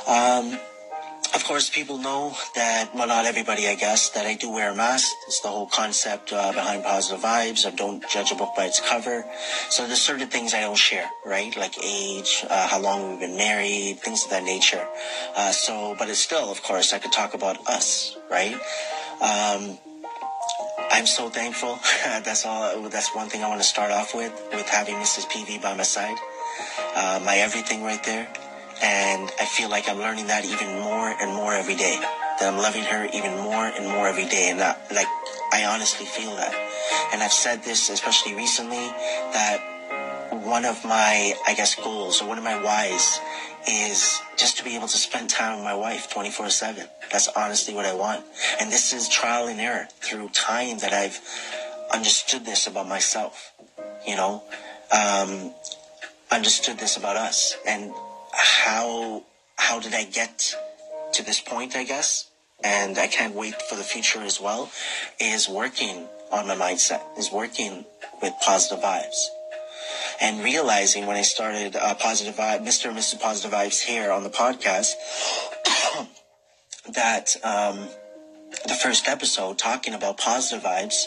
Um, 0.08 0.60
of 1.34 1.44
course, 1.44 1.70
people 1.70 1.98
know 1.98 2.36
that, 2.56 2.94
well, 2.94 3.08
not 3.08 3.26
everybody, 3.26 3.68
I 3.68 3.76
guess, 3.76 4.10
that 4.12 4.26
I 4.26 4.36
do 4.36 4.50
wear 4.50 4.72
a 4.72 4.76
mask. 4.76 5.12
It's 5.28 5.42
the 5.42 5.48
whole 5.48 5.68
concept 5.68 6.32
uh, 6.32 6.52
behind 6.52 6.84
positive 6.84 7.24
vibes 7.24 7.66
of 7.66 7.76
don't 7.76 8.08
judge 8.10 8.32
a 8.32 8.36
book 8.36 8.54
by 8.56 8.66
its 8.66 8.80
cover. 8.80 9.26
So 9.70 9.86
there's 9.86 10.02
certain 10.02 10.28
things 10.28 10.54
I 10.54 10.62
don't 10.62 10.78
share, 10.78 11.10
right? 11.26 11.56
Like 11.56 11.84
age, 11.84 12.46
uh, 12.50 12.68
how 12.68 12.80
long 12.80 13.10
we've 13.10 13.20
been 13.20 13.38
married, 13.38 14.00
things 14.00 14.24
of 14.24 14.30
that 14.32 14.44
nature. 14.44 14.86
Uh, 15.36 15.52
so, 15.52 15.96
but 15.98 16.10
it's 16.10 16.20
still, 16.20 16.52
of 16.52 16.64
course, 16.64 16.94
I 16.94 17.00
could 17.00 17.12
talk 17.12 17.34
about 17.34 17.58
us, 17.68 18.18
right? 18.30 18.56
Um, 19.22 19.78
I'm 20.92 21.06
so 21.06 21.30
thankful. 21.30 21.80
that's 22.06 22.46
all. 22.46 22.90
That's 22.90 23.14
one 23.14 23.30
thing 23.30 23.44
I 23.44 23.50
want 23.50 23.62
to 23.62 23.68
start 23.68 23.92
off 23.92 24.16
with, 24.16 24.34
with 24.52 24.68
having 24.70 24.96
Mrs. 24.96 25.28
PV 25.28 25.62
by 25.62 25.76
my 25.76 25.84
side. 25.84 26.18
Uh, 26.96 27.20
my 27.24 27.38
everything 27.38 27.84
right 27.84 28.04
there. 28.04 28.28
And 28.82 29.32
I 29.40 29.46
feel 29.46 29.70
like 29.70 29.90
I'm 29.90 29.98
learning 29.98 30.28
that 30.28 30.46
even 30.46 30.80
more 30.80 31.10
and 31.10 31.34
more 31.34 31.54
every 31.54 31.76
day. 31.76 31.98
That 32.40 32.54
I'm 32.54 32.58
loving 32.58 32.84
her 32.84 33.08
even 33.14 33.36
more 33.38 33.66
and 33.66 33.88
more 33.88 34.08
every 34.08 34.28
day. 34.28 34.50
And 34.50 34.60
like, 34.60 35.08
I 35.52 35.66
honestly 35.66 36.06
feel 36.06 36.36
that. 36.36 36.54
And 37.12 37.24
I've 37.24 37.34
said 37.34 37.64
this, 37.64 37.90
especially 37.90 38.36
recently, 38.36 38.88
that 39.34 39.60
one 40.44 40.66
of 40.66 40.84
my, 40.84 41.34
I 41.46 41.54
guess, 41.56 41.76
goals 41.76 42.22
or 42.22 42.28
one 42.28 42.38
of 42.38 42.44
my 42.44 42.62
whys 42.62 43.20
is 43.68 44.22
just 44.38 44.58
to 44.58 44.64
be 44.64 44.76
able 44.76 44.88
to 44.88 44.98
spend 44.98 45.30
time 45.30 45.58
with 45.58 45.66
my 45.66 45.76
wife 45.76 46.10
24 46.12 46.50
7. 46.50 46.86
That's 47.12 47.28
honestly 47.30 47.74
what 47.74 47.86
I 47.86 47.96
want. 47.96 48.24
And 48.60 48.72
this 48.72 48.94
is 48.94 49.10
trial 49.10 49.48
and 49.48 49.60
error 49.60 49.88
through 50.00 50.30
time 50.30 50.80
that 50.80 50.94
I've 50.94 51.20
understood 51.94 52.46
this 52.46 52.68
about 52.68 52.88
myself, 52.88 53.54
you 54.08 54.16
know, 54.16 54.44
um, 54.92 55.54
understood 56.32 56.78
this 56.78 56.98
about 56.98 57.16
us, 57.16 57.56
and 57.66 57.92
how 58.38 59.24
how 59.58 59.79
did 59.79 59.94
I 59.94 60.03
get 60.03 60.56
to 61.13 61.24
this 61.24 61.41
point? 61.41 61.75
I 61.75 61.84
guess, 61.84 62.29
and 62.63 62.98
I 62.98 63.08
can't 63.08 63.36
wait 63.36 63.62
for 63.62 63.75
the 63.75 63.84
future 63.84 64.22
as 64.22 64.39
well. 64.39 64.72
Is 65.20 65.50
working 65.50 66.08
on 66.32 66.48
my 66.48 66.56
mindset, 66.56 67.01
is 67.17 67.32
working 67.32 67.86
with 68.22 68.34
positive 68.41 68.84
vibes. 68.84 69.27
And 70.20 70.44
realizing 70.44 71.06
when 71.06 71.15
I 71.15 71.22
started 71.22 71.75
uh, 71.75 71.94
Positive 71.94 72.36
Vibe, 72.36 72.65
Mr. 72.65 72.89
and 72.89 72.98
Mrs. 72.98 73.22
Positive 73.22 73.51
Vibes 73.51 73.79
here 73.79 74.12
on 74.12 74.24
the 74.24 74.32
podcast, 74.32 74.94
that 76.94 77.36
um, 77.44 77.88
the 78.65 78.74
first 78.74 79.08
episode 79.08 79.58
talking 79.58 79.94
about 79.94 80.17
positive 80.17 80.63
vibes 80.63 81.06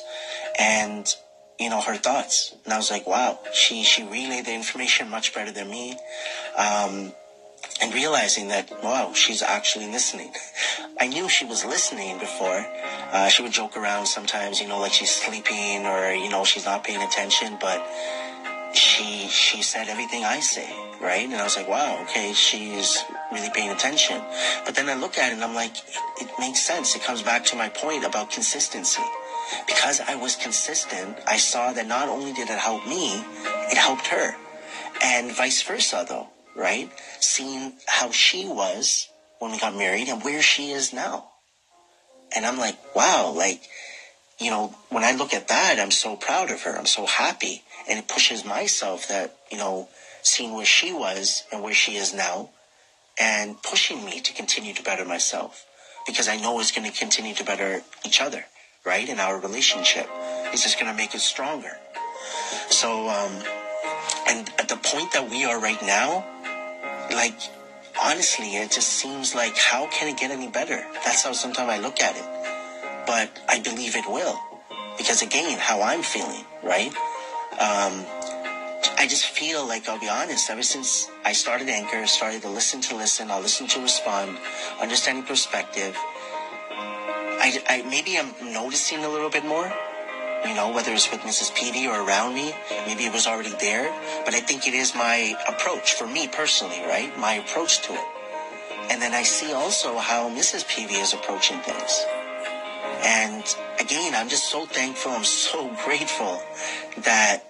and 0.58 1.14
you 1.58 1.70
know 1.70 1.80
her 1.80 1.96
thoughts 1.96 2.54
and 2.64 2.72
i 2.72 2.76
was 2.76 2.90
like 2.90 3.06
wow 3.06 3.38
she 3.52 3.82
she 3.82 4.02
relayed 4.02 4.44
the 4.46 4.54
information 4.54 5.08
much 5.08 5.34
better 5.34 5.50
than 5.50 5.70
me 5.70 5.96
um, 6.56 7.12
and 7.81 7.95
realizing 7.95 8.49
that 8.49 8.71
wow 8.83 9.12
she's 9.14 9.43
actually 9.43 9.87
listening. 9.90 10.31
I 11.00 11.07
knew 11.07 11.29
she 11.29 11.45
was 11.45 11.64
listening 11.64 12.19
before. 12.19 12.67
Uh, 13.12 13.29
she 13.29 13.43
would 13.43 13.52
joke 13.52 13.76
around 13.76 14.07
sometimes 14.07 14.61
you 14.61 14.69
know 14.69 14.79
like 14.79 14.93
she's 14.93 15.11
sleeping 15.11 15.87
or 15.87 16.12
you 16.12 16.29
know 16.29 16.45
she's 16.45 16.64
not 16.64 16.85
paying 16.85 17.02
attention 17.02 17.57
but 17.61 17.85
she 18.75 19.26
she 19.29 19.62
said 19.62 19.88
everything 19.88 20.25
i 20.25 20.40
say 20.40 20.69
right? 21.00 21.25
And 21.25 21.35
i 21.35 21.45
was 21.45 21.57
like 21.57 21.69
wow 21.69 22.02
okay 22.02 22.33
she's 22.33 23.02
really 23.33 23.50
paying 23.50 23.71
attention. 23.71 24.21
But 24.64 24.75
then 24.75 24.88
i 24.88 24.95
look 24.95 25.19
at 25.19 25.31
it 25.31 25.35
and 25.35 25.45
i'm 25.45 25.55
like 25.55 25.76
it, 25.76 25.97
it 26.23 26.31
makes 26.38 26.61
sense. 26.61 26.95
It 26.95 27.02
comes 27.02 27.23
back 27.23 27.45
to 27.47 27.57
my 27.57 27.69
point 27.69 28.05
about 28.05 28.31
consistency. 28.31 29.02
Because 29.67 30.00
I 30.00 30.14
was 30.14 30.37
consistent, 30.37 31.19
I 31.26 31.37
saw 31.37 31.73
that 31.73 31.87
not 31.87 32.09
only 32.09 32.33
did 32.33 32.49
it 32.50 32.59
help 32.59 32.87
me, 32.87 33.25
it 33.71 33.76
helped 33.76 34.07
her. 34.07 34.37
And 35.02 35.33
vice 35.33 35.62
versa, 35.62 36.05
though, 36.09 36.29
right? 36.57 36.90
Seeing 37.21 37.75
how 37.87 38.11
she 38.11 38.47
was 38.47 39.09
when 39.38 39.52
we 39.52 39.59
got 39.59 39.75
married 39.75 40.09
and 40.09 40.23
where 40.23 40.42
she 40.42 40.71
is 40.71 40.92
now. 40.92 41.28
And 42.35 42.47
I'm 42.47 42.59
like, 42.59 42.76
wow, 42.95 43.33
like, 43.35 43.62
you 44.38 44.50
know, 44.50 44.75
when 44.88 45.04
I 45.04 45.12
look 45.12 45.35
at 45.35 45.49
that, 45.49 45.78
I'm 45.80 45.90
so 45.90 46.16
proud 46.16 46.50
of 46.50 46.62
her. 46.62 46.76
I'm 46.76 46.87
so 46.87 47.07
happy. 47.07 47.62
And 47.88 47.99
it 47.99 48.09
pushes 48.09 48.45
myself 48.45 49.09
that, 49.09 49.37
you 49.50 49.59
know, 49.59 49.88
seeing 50.23 50.54
where 50.54 50.66
she 50.66 50.92
was 50.92 51.45
and 51.50 51.62
where 51.62 51.75
she 51.75 51.97
is 51.97 52.14
now 52.14 52.50
and 53.19 53.61
pushing 53.62 54.04
me 54.04 54.21
to 54.21 54.33
continue 54.33 54.75
to 54.75 54.83
better 54.83 55.04
myself 55.04 55.66
because 56.07 56.28
I 56.28 56.37
know 56.37 56.61
it's 56.61 56.73
going 56.73 56.90
to 56.90 56.97
continue 56.97 57.35
to 57.35 57.45
better 57.45 57.83
each 58.04 58.21
other 58.21 58.45
right? 58.85 59.09
In 59.09 59.21
our 59.21 59.38
relationship. 59.38 60.09
It's 60.52 60.62
just 60.62 60.78
going 60.78 60.90
to 60.90 60.97
make 60.97 61.14
it 61.14 61.21
stronger. 61.21 61.76
So, 62.71 63.09
um, 63.09 63.33
and 64.28 64.50
at 64.59 64.69
the 64.69 64.76
point 64.76 65.12
that 65.12 65.28
we 65.30 65.45
are 65.45 65.61
right 65.61 65.80
now, 65.83 66.25
like, 67.12 67.38
honestly, 68.00 68.57
it 68.57 68.71
just 68.71 68.88
seems 68.88 69.35
like, 69.35 69.57
how 69.57 69.87
can 69.88 70.09
it 70.09 70.19
get 70.19 70.31
any 70.31 70.49
better? 70.49 70.85
That's 71.05 71.23
how 71.25 71.33
sometimes 71.33 71.71
I 71.71 71.79
look 71.79 72.00
at 72.00 72.17
it. 72.17 73.07
But 73.07 73.31
I 73.49 73.61
believe 73.61 73.97
it 73.97 74.07
will. 74.09 74.38
Because 74.97 75.23
again, 75.23 75.59
how 75.59 75.83
I'm 75.83 76.02
feeling, 76.02 76.45
right? 76.62 76.93
Um, 77.59 78.05
I 78.99 79.07
just 79.09 79.26
feel 79.26 79.67
like 79.67 79.88
I'll 79.88 79.99
be 79.99 80.09
honest. 80.09 80.50
Ever 80.50 80.62
since 80.62 81.09
I 81.25 81.33
started 81.33 81.69
Anchor, 81.69 82.07
started 82.07 82.43
to 82.43 82.49
listen 82.49 82.81
to 82.83 82.97
listen, 82.97 83.31
I'll 83.31 83.40
listen 83.40 83.67
to 83.69 83.81
respond, 83.81 84.37
understanding 84.81 85.25
perspective, 85.25 85.97
I, 87.40 87.62
I 87.69 87.83
maybe 87.88 88.19
I'm 88.19 88.35
noticing 88.52 89.05
a 89.05 89.09
little 89.09 89.31
bit 89.31 89.45
more. 89.45 89.73
You 90.47 90.54
know, 90.54 90.73
whether 90.73 90.92
it's 90.92 91.11
with 91.11 91.20
Mrs. 91.20 91.52
PV 91.52 91.87
or 91.88 92.00
around 92.00 92.35
me, 92.35 92.54
maybe 92.87 93.04
it 93.04 93.12
was 93.12 93.26
already 93.26 93.54
there. 93.61 93.92
But 94.25 94.35
I 94.35 94.40
think 94.40 94.66
it 94.66 94.75
is 94.75 94.94
my 94.94 95.35
approach 95.47 95.94
for 95.94 96.06
me 96.06 96.28
personally, 96.28 96.80
right? 96.80 97.16
My 97.18 97.35
approach 97.35 97.82
to 97.87 97.92
it. 97.92 98.06
And 98.90 99.00
then 99.02 99.12
I 99.12 99.23
see 99.23 99.52
also 99.52 99.99
how 99.99 100.30
Mrs. 100.30 100.64
PV 100.64 101.00
is 101.00 101.12
approaching 101.12 101.59
things. 101.59 102.04
And 103.02 103.44
again, 103.78 104.14
I'm 104.14 104.28
just 104.28 104.50
so 104.50 104.66
thankful. 104.66 105.12
I'm 105.12 105.25
so 105.25 105.70
grateful 105.85 106.42
that 107.04 107.44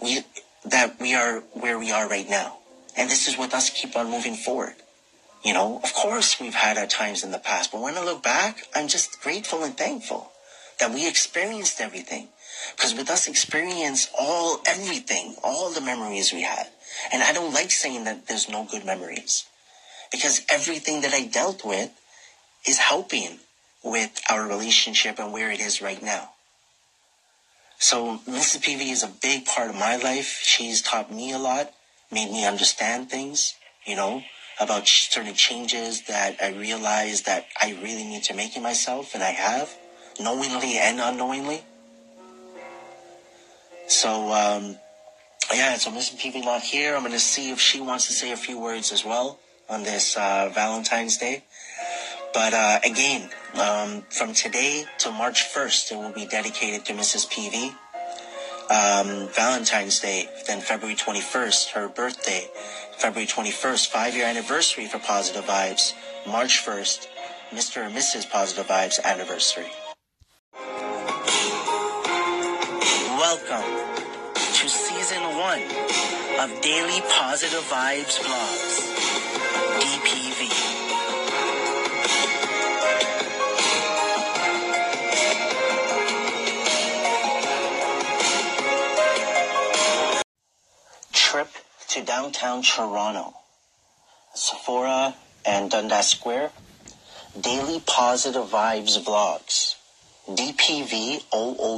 we 0.00 0.22
that 0.64 1.00
we 1.00 1.14
are 1.14 1.40
where 1.52 1.78
we 1.78 1.90
are 1.90 2.08
right 2.08 2.28
now. 2.28 2.58
And 2.96 3.10
this 3.10 3.28
is 3.28 3.38
with 3.38 3.54
us 3.54 3.70
keep 3.70 3.96
on 3.96 4.10
moving 4.10 4.34
forward. 4.34 4.74
You 5.44 5.52
know, 5.52 5.80
of 5.82 5.92
course 5.94 6.40
we've 6.40 6.54
had 6.54 6.78
our 6.78 6.86
times 6.86 7.22
in 7.22 7.30
the 7.30 7.38
past, 7.38 7.70
but 7.70 7.80
when 7.80 7.96
I 7.96 8.04
look 8.04 8.22
back, 8.22 8.66
I'm 8.74 8.88
just 8.88 9.20
grateful 9.20 9.62
and 9.62 9.76
thankful 9.76 10.32
that 10.78 10.92
we 10.92 11.08
experienced 11.08 11.80
everything. 11.80 12.28
Because 12.76 12.94
with 12.94 13.10
us 13.10 13.28
experience 13.28 14.08
all 14.18 14.60
everything, 14.66 15.36
all 15.42 15.70
the 15.70 15.80
memories 15.80 16.32
we 16.32 16.42
had. 16.42 16.68
And 17.12 17.22
I 17.22 17.32
don't 17.32 17.54
like 17.54 17.70
saying 17.70 18.04
that 18.04 18.26
there's 18.26 18.48
no 18.48 18.66
good 18.70 18.84
memories. 18.84 19.46
Because 20.10 20.42
everything 20.48 21.02
that 21.02 21.14
I 21.14 21.26
dealt 21.26 21.64
with 21.64 21.90
is 22.66 22.78
helping 22.78 23.38
with 23.84 24.20
our 24.30 24.46
relationship 24.46 25.18
and 25.18 25.32
where 25.32 25.50
it 25.50 25.60
is 25.60 25.80
right 25.80 26.02
now. 26.02 26.30
So 27.78 28.18
Mrs. 28.28 28.58
PV 28.58 28.90
is 28.90 29.04
a 29.04 29.12
big 29.22 29.46
part 29.46 29.70
of 29.70 29.76
my 29.76 29.96
life. 29.96 30.40
She's 30.42 30.82
taught 30.82 31.12
me 31.12 31.32
a 31.32 31.38
lot, 31.38 31.72
made 32.10 32.30
me 32.30 32.44
understand 32.44 33.08
things, 33.08 33.54
you 33.86 33.94
know, 33.94 34.22
about 34.60 34.88
certain 34.88 35.34
changes 35.34 36.02
that 36.06 36.36
I 36.42 36.50
realized 36.50 37.26
that 37.26 37.46
I 37.60 37.78
really 37.80 38.04
need 38.04 38.24
to 38.24 38.34
make 38.34 38.56
in 38.56 38.62
myself, 38.64 39.14
and 39.14 39.22
I 39.22 39.30
have, 39.30 39.72
knowingly 40.20 40.78
and 40.78 41.00
unknowingly. 41.00 41.62
So, 43.86 44.32
um, 44.32 44.76
yeah, 45.52 45.76
so 45.76 45.90
Miss 45.90 46.10
PV 46.10 46.44
not 46.44 46.62
here. 46.62 46.94
I'm 46.94 47.00
going 47.00 47.12
to 47.12 47.18
see 47.18 47.50
if 47.50 47.60
she 47.60 47.80
wants 47.80 48.06
to 48.06 48.12
say 48.12 48.32
a 48.32 48.36
few 48.36 48.58
words 48.60 48.92
as 48.92 49.04
well 49.04 49.38
on 49.68 49.82
this 49.82 50.16
uh, 50.16 50.50
Valentine's 50.54 51.16
Day. 51.16 51.42
But 52.34 52.52
uh, 52.52 52.80
again, 52.84 53.30
um, 53.54 54.02
from 54.10 54.34
today 54.34 54.84
to 54.98 55.10
March 55.10 55.44
1st, 55.54 55.92
it 55.92 55.96
will 55.96 56.12
be 56.12 56.26
dedicated 56.26 56.84
to 56.86 56.92
Mrs. 56.92 57.26
PV. 57.28 57.74
Um, 58.70 59.28
Valentine's 59.32 59.98
Day, 60.00 60.28
then 60.46 60.60
February 60.60 60.94
21st, 60.94 61.70
her 61.70 61.88
birthday, 61.88 62.46
February 62.98 63.26
21st, 63.26 63.88
five 63.88 64.14
year 64.14 64.26
anniversary 64.26 64.86
for 64.86 64.98
Positive 64.98 65.44
Vibes. 65.44 65.94
March 66.26 66.62
1st, 66.64 67.06
Mr. 67.50 67.86
and 67.86 67.94
Mrs. 67.94 68.28
Positive 68.28 68.66
Vibes 68.66 69.02
anniversary. 69.02 69.70
Welcome 73.30 73.68
to 74.32 74.68
season 74.70 75.22
one 75.22 75.60
of 76.40 76.48
Daily 76.62 77.02
Positive 77.10 77.60
Vibes 77.60 78.18
Vlogs, 78.24 78.80
DPV. 79.80 80.48
Trip 91.12 91.50
to 91.88 92.02
downtown 92.02 92.62
Toronto, 92.62 93.34
Sephora 94.34 95.14
and 95.44 95.70
Dundas 95.70 96.06
Square, 96.08 96.50
Daily 97.38 97.80
Positive 97.80 98.46
Vibes 98.46 98.98
Vlogs, 99.04 99.74
DPV 100.26 101.20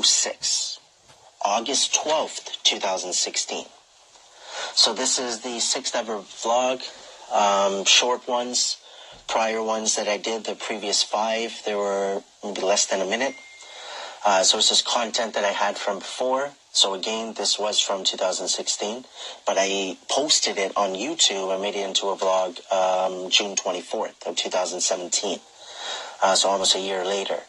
006, 0.05 0.80
August 1.51 1.93
12th, 1.95 2.63
2016. 2.63 3.65
So 4.77 4.95
this 4.95 5.19
is 5.19 5.41
the 5.41 5.59
sixth 5.59 5.97
ever 5.97 6.19
vlog, 6.19 6.79
um, 7.35 7.85
short 7.85 8.29
ones, 8.29 8.77
prior 9.27 9.61
ones 9.61 9.97
that 9.97 10.07
I 10.07 10.17
did, 10.17 10.45
the 10.45 10.55
previous 10.55 11.03
five, 11.03 11.61
they 11.67 11.75
were 11.75 12.23
maybe 12.45 12.61
less 12.61 12.87
than 12.87 13.01
a 13.01 13.05
minute. 13.05 13.35
Uh, 14.25 14.45
so 14.45 14.59
it's 14.59 14.69
just 14.69 14.87
content 14.87 15.35
that 15.35 15.45
I 15.45 15.51
had 15.51 15.77
from 15.77 15.99
before. 15.99 16.53
So 16.71 16.95
again, 16.95 17.35
this 17.35 17.59
was 17.59 17.81
from 17.81 18.05
2016, 18.05 19.05
but 19.45 19.57
I 19.59 19.97
posted 20.09 20.57
it 20.57 20.71
on 20.77 20.91
YouTube. 20.95 21.53
I 21.53 21.61
made 21.61 21.75
it 21.75 21.85
into 21.85 22.11
a 22.11 22.17
vlog 22.17 22.61
um, 22.71 23.29
June 23.29 23.57
24th 23.57 24.25
of 24.25 24.37
2017. 24.37 25.41
Uh, 26.23 26.35
so 26.37 26.49
almost 26.49 26.77
a 26.77 26.81
year 26.81 27.05
later. 27.05 27.41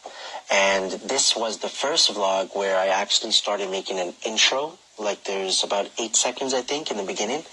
And 0.52 0.92
this 0.92 1.34
was 1.34 1.58
the 1.58 1.68
first 1.70 2.12
vlog 2.12 2.54
where 2.54 2.76
I 2.76 2.88
actually 2.88 3.32
started 3.32 3.70
making 3.70 3.98
an 3.98 4.12
intro. 4.26 4.78
Like 4.98 5.24
there's 5.24 5.64
about 5.64 5.88
eight 5.98 6.14
seconds, 6.14 6.52
I 6.52 6.60
think, 6.60 6.90
in 6.90 6.98
the 6.98 7.04
beginning. 7.04 7.44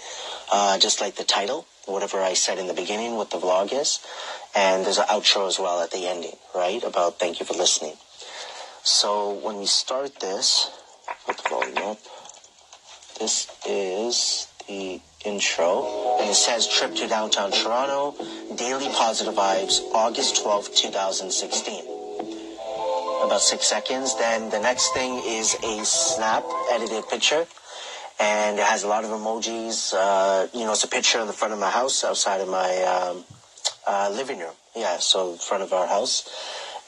Uh, 0.52 0.78
just 0.78 1.00
like 1.00 1.14
the 1.14 1.24
title, 1.24 1.64
whatever 1.86 2.20
I 2.20 2.34
said 2.34 2.58
in 2.58 2.66
the 2.66 2.74
beginning, 2.74 3.14
what 3.14 3.30
the 3.30 3.38
vlog 3.38 3.72
is. 3.72 4.00
And 4.54 4.84
there's 4.84 4.98
an 4.98 5.06
outro 5.06 5.48
as 5.48 5.58
well 5.58 5.80
at 5.80 5.92
the 5.92 6.06
ending, 6.06 6.36
right? 6.54 6.82
About 6.84 7.18
thank 7.18 7.40
you 7.40 7.46
for 7.46 7.54
listening. 7.54 7.94
So 8.82 9.32
when 9.32 9.56
we 9.58 9.66
start 9.66 10.20
this, 10.20 10.70
put 11.24 11.38
the 11.38 11.48
volume 11.48 11.78
up. 11.78 11.98
This 13.18 13.50
is 13.66 14.46
the 14.68 15.00
intro, 15.24 16.18
and 16.20 16.30
it 16.30 16.34
says 16.34 16.66
Trip 16.66 16.94
to 16.96 17.08
Downtown 17.08 17.50
Toronto, 17.50 18.14
Daily 18.56 18.88
Positive 18.88 19.34
Vibes, 19.34 19.80
August 19.92 20.42
12th, 20.42 20.74
2016. 20.74 21.99
About 23.30 23.40
six 23.40 23.66
seconds. 23.66 24.18
Then 24.18 24.50
the 24.50 24.58
next 24.58 24.92
thing 24.92 25.22
is 25.24 25.54
a 25.62 25.84
snap 25.84 26.42
edited 26.72 27.08
picture. 27.08 27.46
And 28.18 28.58
it 28.58 28.64
has 28.64 28.82
a 28.82 28.88
lot 28.88 29.04
of 29.04 29.10
emojis. 29.10 29.94
Uh, 29.96 30.48
you 30.52 30.64
know, 30.64 30.72
it's 30.72 30.82
a 30.82 30.88
picture 30.88 31.20
in 31.20 31.28
the 31.28 31.32
front 31.32 31.54
of 31.54 31.60
my 31.60 31.70
house 31.70 32.02
outside 32.02 32.40
of 32.40 32.48
my 32.48 32.82
um, 32.82 33.24
uh, 33.86 34.10
living 34.12 34.40
room. 34.40 34.54
Yeah, 34.74 34.98
so 34.98 35.34
front 35.34 35.62
of 35.62 35.72
our 35.72 35.86
house. 35.86 36.28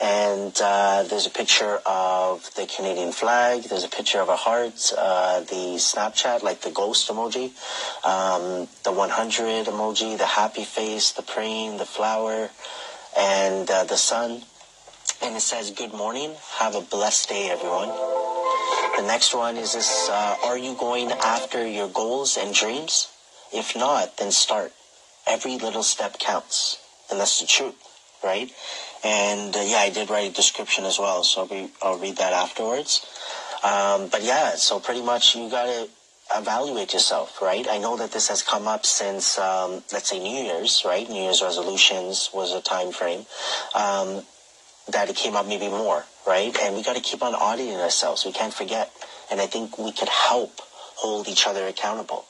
And 0.02 0.52
uh, 0.60 1.04
there's 1.04 1.28
a 1.28 1.30
picture 1.30 1.78
of 1.86 2.52
the 2.56 2.66
Canadian 2.66 3.12
flag. 3.12 3.62
There's 3.62 3.84
a 3.84 3.88
picture 3.88 4.18
of 4.18 4.28
a 4.28 4.34
heart. 4.34 4.92
Uh, 4.98 5.42
the 5.42 5.78
Snapchat, 5.78 6.42
like 6.42 6.62
the 6.62 6.72
ghost 6.72 7.08
emoji. 7.08 7.52
Um, 8.04 8.66
the 8.82 8.90
100 8.90 9.66
emoji, 9.66 10.18
the 10.18 10.26
happy 10.26 10.64
face, 10.64 11.12
the 11.12 11.22
praying, 11.22 11.76
the 11.76 11.86
flower, 11.86 12.50
and 13.16 13.70
uh, 13.70 13.84
the 13.84 13.96
sun. 13.96 14.42
And 15.22 15.36
it 15.36 15.40
says, 15.40 15.70
Good 15.70 15.92
morning. 15.92 16.34
Have 16.58 16.74
a 16.74 16.80
blessed 16.80 17.28
day, 17.28 17.48
everyone. 17.50 17.88
The 18.96 19.06
next 19.06 19.34
one 19.34 19.56
is 19.56 19.74
this 19.74 20.08
uh, 20.10 20.36
Are 20.44 20.58
you 20.58 20.74
going 20.74 21.12
after 21.12 21.66
your 21.66 21.88
goals 21.88 22.36
and 22.36 22.52
dreams? 22.52 23.08
If 23.52 23.76
not, 23.76 24.16
then 24.16 24.32
start. 24.32 24.72
Every 25.26 25.58
little 25.58 25.84
step 25.84 26.18
counts. 26.18 26.78
And 27.08 27.20
that's 27.20 27.40
the 27.40 27.46
truth, 27.46 27.76
right? 28.24 28.50
And 29.04 29.54
uh, 29.54 29.60
yeah, 29.60 29.78
I 29.78 29.90
did 29.90 30.10
write 30.10 30.30
a 30.30 30.34
description 30.34 30.84
as 30.84 30.98
well, 30.98 31.22
so 31.22 31.42
I'll, 31.42 31.48
be, 31.48 31.70
I'll 31.80 31.98
read 31.98 32.16
that 32.16 32.32
afterwards. 32.32 33.06
Um, 33.62 34.08
but 34.08 34.24
yeah, 34.24 34.56
so 34.56 34.80
pretty 34.80 35.02
much 35.02 35.36
you 35.36 35.48
got 35.48 35.66
to 35.66 35.88
evaluate 36.36 36.94
yourself, 36.94 37.40
right? 37.40 37.66
I 37.70 37.78
know 37.78 37.96
that 37.96 38.10
this 38.10 38.28
has 38.28 38.42
come 38.42 38.66
up 38.66 38.86
since, 38.86 39.38
um, 39.38 39.82
let's 39.92 40.10
say, 40.10 40.18
New 40.18 40.44
Year's, 40.44 40.82
right? 40.84 41.08
New 41.08 41.22
Year's 41.22 41.42
resolutions 41.42 42.30
was 42.34 42.52
a 42.52 42.60
time 42.60 42.90
frame. 42.90 43.24
Um, 43.74 44.22
that 44.88 45.08
it 45.08 45.16
came 45.16 45.36
up 45.36 45.46
maybe 45.46 45.68
more, 45.68 46.04
right? 46.26 46.56
And 46.62 46.74
we 46.74 46.82
got 46.82 46.96
to 46.96 47.02
keep 47.02 47.22
on 47.22 47.34
auditing 47.34 47.76
ourselves. 47.76 48.24
We 48.24 48.32
can't 48.32 48.52
forget. 48.52 48.92
And 49.30 49.40
I 49.40 49.46
think 49.46 49.78
we 49.78 49.92
could 49.92 50.08
help 50.08 50.60
hold 50.96 51.28
each 51.28 51.46
other 51.46 51.66
accountable. 51.66 52.24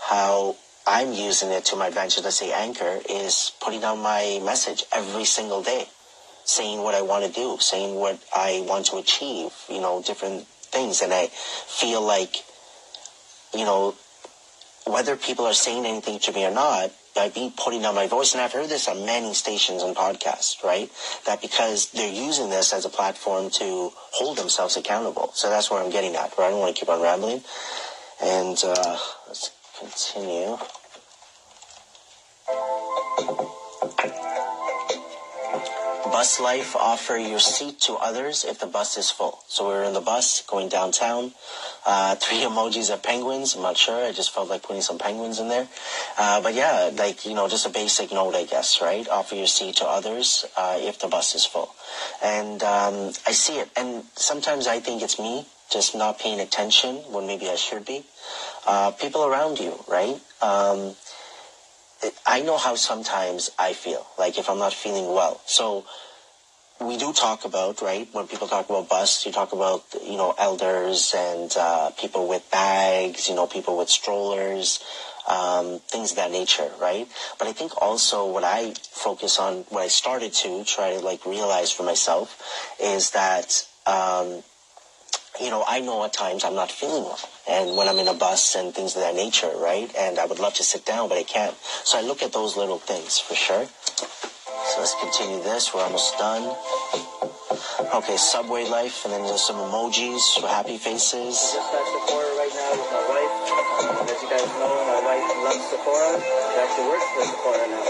How 0.00 0.56
I'm 0.86 1.12
using 1.12 1.50
it 1.50 1.64
to 1.66 1.76
my 1.76 1.88
advantage, 1.88 2.22
let's 2.22 2.36
say 2.36 2.52
Anchor, 2.52 3.00
is 3.08 3.52
putting 3.60 3.82
out 3.82 3.96
my 3.96 4.40
message 4.44 4.84
every 4.92 5.24
single 5.24 5.62
day, 5.62 5.86
saying 6.44 6.82
what 6.82 6.94
I 6.94 7.02
want 7.02 7.24
to 7.24 7.32
do, 7.32 7.56
saying 7.58 7.96
what 7.96 8.22
I 8.34 8.62
want 8.66 8.86
to 8.86 8.98
achieve, 8.98 9.52
you 9.68 9.80
know, 9.80 10.02
different 10.02 10.46
things. 10.46 11.02
And 11.02 11.12
I 11.12 11.26
feel 11.26 12.02
like, 12.02 12.36
you 13.52 13.64
know, 13.64 13.96
whether 14.86 15.16
people 15.16 15.44
are 15.46 15.54
saying 15.54 15.84
anything 15.84 16.18
to 16.20 16.32
me 16.32 16.46
or 16.46 16.50
not, 16.50 16.92
by 17.14 17.32
me 17.34 17.52
putting 17.56 17.84
out 17.84 17.94
my 17.94 18.06
voice, 18.06 18.34
and 18.34 18.42
I've 18.42 18.52
heard 18.52 18.68
this 18.68 18.88
on 18.88 19.06
many 19.06 19.32
stations 19.34 19.82
and 19.82 19.96
podcasts, 19.96 20.62
right? 20.62 20.90
That 21.24 21.40
because 21.40 21.90
they're 21.90 22.12
using 22.12 22.50
this 22.50 22.72
as 22.72 22.84
a 22.84 22.90
platform 22.90 23.50
to 23.50 23.90
hold 24.12 24.36
themselves 24.38 24.76
accountable. 24.76 25.30
So 25.34 25.48
that's 25.48 25.70
where 25.70 25.82
I'm 25.82 25.90
getting 25.90 26.14
at, 26.14 26.36
right? 26.38 26.46
I 26.46 26.50
don't 26.50 26.60
want 26.60 26.76
to 26.76 26.78
keep 26.78 26.90
on 26.90 27.02
rambling. 27.02 27.42
And 28.22 28.62
uh, 28.64 28.98
let's 29.26 29.50
continue. 29.78 30.58
Bus 36.16 36.40
life, 36.40 36.74
offer 36.74 37.18
your 37.18 37.38
seat 37.38 37.78
to 37.78 37.92
others 37.92 38.42
if 38.42 38.58
the 38.58 38.66
bus 38.66 38.96
is 38.96 39.10
full. 39.10 39.38
So 39.48 39.68
we 39.68 39.74
were 39.74 39.84
in 39.84 39.92
the 39.92 40.00
bus 40.00 40.40
going 40.46 40.70
downtown. 40.70 41.32
Uh, 41.84 42.14
three 42.22 42.38
emojis 42.38 42.90
of 42.90 43.02
penguins. 43.02 43.54
I'm 43.54 43.60
not 43.60 43.76
sure. 43.76 44.02
I 44.02 44.12
just 44.12 44.30
felt 44.30 44.48
like 44.48 44.62
putting 44.62 44.80
some 44.80 44.96
penguins 44.96 45.38
in 45.38 45.48
there. 45.48 45.68
Uh, 46.16 46.40
but 46.40 46.54
yeah, 46.54 46.88
like, 46.96 47.26
you 47.26 47.34
know, 47.34 47.48
just 47.50 47.66
a 47.66 47.68
basic 47.68 48.12
note, 48.12 48.34
I 48.34 48.44
guess, 48.44 48.80
right? 48.80 49.06
Offer 49.06 49.34
your 49.34 49.46
seat 49.46 49.76
to 49.76 49.84
others 49.84 50.46
uh, 50.56 50.78
if 50.80 50.98
the 50.98 51.06
bus 51.06 51.34
is 51.34 51.44
full. 51.44 51.74
And 52.24 52.62
um, 52.62 53.12
I 53.26 53.32
see 53.32 53.58
it. 53.58 53.68
And 53.76 54.04
sometimes 54.14 54.66
I 54.66 54.80
think 54.80 55.02
it's 55.02 55.18
me 55.18 55.44
just 55.70 55.94
not 55.94 56.18
paying 56.18 56.40
attention 56.40 56.94
when 57.12 57.26
maybe 57.26 57.50
I 57.50 57.56
should 57.56 57.84
be. 57.84 58.06
Uh, 58.66 58.90
people 58.92 59.26
around 59.26 59.60
you, 59.60 59.74
right? 59.86 60.18
Um, 60.40 60.94
I 62.26 62.40
know 62.40 62.56
how 62.56 62.74
sometimes 62.74 63.50
I 63.58 63.72
feel, 63.72 64.06
like 64.18 64.38
if 64.38 64.48
I'm 64.48 64.58
not 64.58 64.72
feeling 64.72 65.06
well. 65.12 65.40
So 65.44 65.84
we 66.80 66.96
do 66.96 67.12
talk 67.12 67.44
about, 67.44 67.80
right, 67.80 68.08
when 68.12 68.26
people 68.26 68.46
talk 68.46 68.68
about 68.68 68.88
bus, 68.88 69.24
you 69.24 69.32
talk 69.32 69.52
about, 69.52 69.84
you 70.04 70.16
know, 70.16 70.34
elders 70.38 71.14
and 71.16 71.54
uh, 71.58 71.90
people 71.98 72.28
with 72.28 72.48
bags, 72.50 73.28
you 73.28 73.34
know, 73.34 73.46
people 73.46 73.78
with 73.78 73.88
strollers, 73.88 74.84
um, 75.28 75.80
things 75.88 76.12
of 76.12 76.16
that 76.18 76.30
nature, 76.30 76.70
right? 76.80 77.08
But 77.38 77.48
I 77.48 77.52
think 77.52 77.80
also 77.80 78.30
what 78.30 78.44
I 78.44 78.74
focus 78.90 79.38
on, 79.38 79.64
what 79.70 79.80
I 79.82 79.88
started 79.88 80.32
to 80.34 80.64
try 80.64 80.94
to 80.94 81.00
like 81.00 81.24
realize 81.24 81.72
for 81.72 81.82
myself 81.82 82.42
is 82.80 83.10
that, 83.10 83.66
um, 83.86 84.42
you 85.40 85.50
know, 85.50 85.64
I 85.66 85.80
know 85.80 86.04
at 86.04 86.12
times 86.12 86.44
I'm 86.44 86.54
not 86.54 86.70
feeling 86.70 87.04
well. 87.04 87.18
And 87.48 87.76
when 87.76 87.88
I'm 87.88 87.98
in 87.98 88.08
a 88.08 88.14
bus 88.14 88.54
and 88.54 88.74
things 88.74 88.96
of 88.96 89.02
that 89.02 89.14
nature, 89.14 89.52
right? 89.56 89.90
And 89.96 90.18
I 90.18 90.26
would 90.26 90.38
love 90.38 90.54
to 90.54 90.62
sit 90.62 90.84
down, 90.84 91.08
but 91.08 91.18
I 91.18 91.22
can't. 91.22 91.56
So 91.84 91.98
I 91.98 92.02
look 92.02 92.22
at 92.22 92.32
those 92.32 92.56
little 92.56 92.78
things 92.78 93.18
for 93.18 93.34
sure. 93.34 93.66
So 94.76 94.84
let's 94.84 94.94
continue 95.00 95.40
this. 95.42 95.72
We're 95.72 95.80
almost 95.80 96.18
done. 96.18 96.54
Okay, 97.94 98.18
subway 98.18 98.68
life, 98.68 99.06
and 99.06 99.14
then 99.14 99.22
there's 99.22 99.40
some 99.40 99.56
emojis 99.56 100.38
for 100.38 100.48
happy 100.48 100.76
faces. 100.76 101.32
Just 101.32 101.56
at 101.56 101.86
Sephora 101.96 102.28
right 102.36 102.52
now 102.52 102.76
with 102.76 102.92
my 102.92 103.00
wife. 103.08 103.32
Um, 103.88 104.04
as 104.04 104.20
you 104.20 104.28
guys 104.28 104.44
know, 104.60 104.76
my 104.84 105.00
wife 105.00 105.24
loves 105.48 105.64
Sephora. 105.72 106.20
She 106.20 106.60
actually 106.60 106.92
works 106.92 107.08
for 107.08 107.24
Sephora 107.24 107.64
now. 107.72 107.88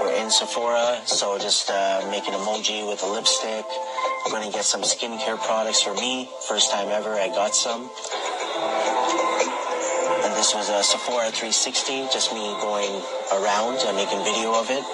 We're 0.00 0.14
in 0.22 0.30
Sephora, 0.30 1.02
so 1.06 1.38
just 1.38 1.70
uh, 1.70 2.06
make 2.12 2.28
an 2.28 2.34
emoji 2.34 2.86
with 2.88 3.02
a 3.02 3.06
lipstick. 3.10 3.66
I'm 4.24 4.30
going 4.30 4.46
to 4.46 4.52
get 4.56 4.64
some 4.64 4.82
skincare 4.82 5.42
products 5.42 5.82
for 5.82 5.94
me. 5.94 6.30
First 6.46 6.70
time 6.70 6.86
ever, 6.90 7.14
I 7.14 7.26
got 7.30 7.56
some. 7.56 7.90
This 10.44 10.54
was 10.54 10.68
a 10.68 10.82
Sephora 10.82 11.30
360, 11.30 12.12
just 12.12 12.34
me 12.34 12.54
going 12.60 13.00
around 13.32 13.78
and 13.78 13.96
making 13.96 14.22
video 14.24 14.52
of 14.52 14.68
it. 14.68 14.84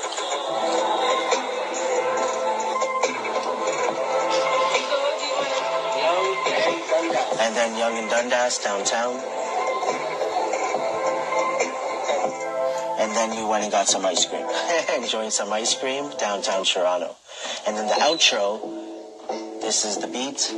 And 7.43 7.57
then 7.57 7.77
Yonge 7.77 7.99
and 7.99 8.09
Dundas 8.09 8.59
downtown. 8.63 9.17
And 13.01 13.11
then 13.17 13.31
we 13.31 13.43
went 13.45 13.65
and 13.65 13.73
got 13.73 13.89
some 13.89 14.07
ice 14.07 14.27
cream. 14.27 14.47
Enjoying 15.03 15.31
some 15.31 15.53
ice 15.53 15.75
cream 15.75 16.13
downtown 16.17 16.63
Toronto. 16.63 17.17
And 17.67 17.77
then 17.77 17.89
the 17.89 17.95
outro, 17.95 18.61
this 19.61 19.85
is 19.85 19.97
the 19.97 20.07
beat. 20.07 20.49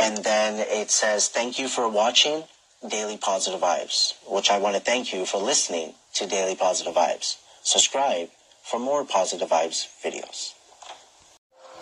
And 0.00 0.24
then 0.24 0.54
it 0.70 0.90
says, 0.90 1.28
thank 1.28 1.58
you 1.58 1.68
for 1.68 1.86
watching 1.86 2.44
Daily 2.88 3.18
Positive 3.18 3.60
Vibes, 3.60 4.14
which 4.26 4.50
I 4.50 4.58
want 4.58 4.74
to 4.74 4.80
thank 4.80 5.12
you 5.12 5.26
for 5.26 5.36
listening 5.36 5.92
to 6.14 6.26
Daily 6.26 6.54
Positive 6.54 6.94
Vibes. 6.94 7.36
Subscribe 7.62 8.30
for 8.62 8.80
more 8.80 9.04
Positive 9.04 9.50
Vibes 9.50 9.86
videos. 10.02 10.54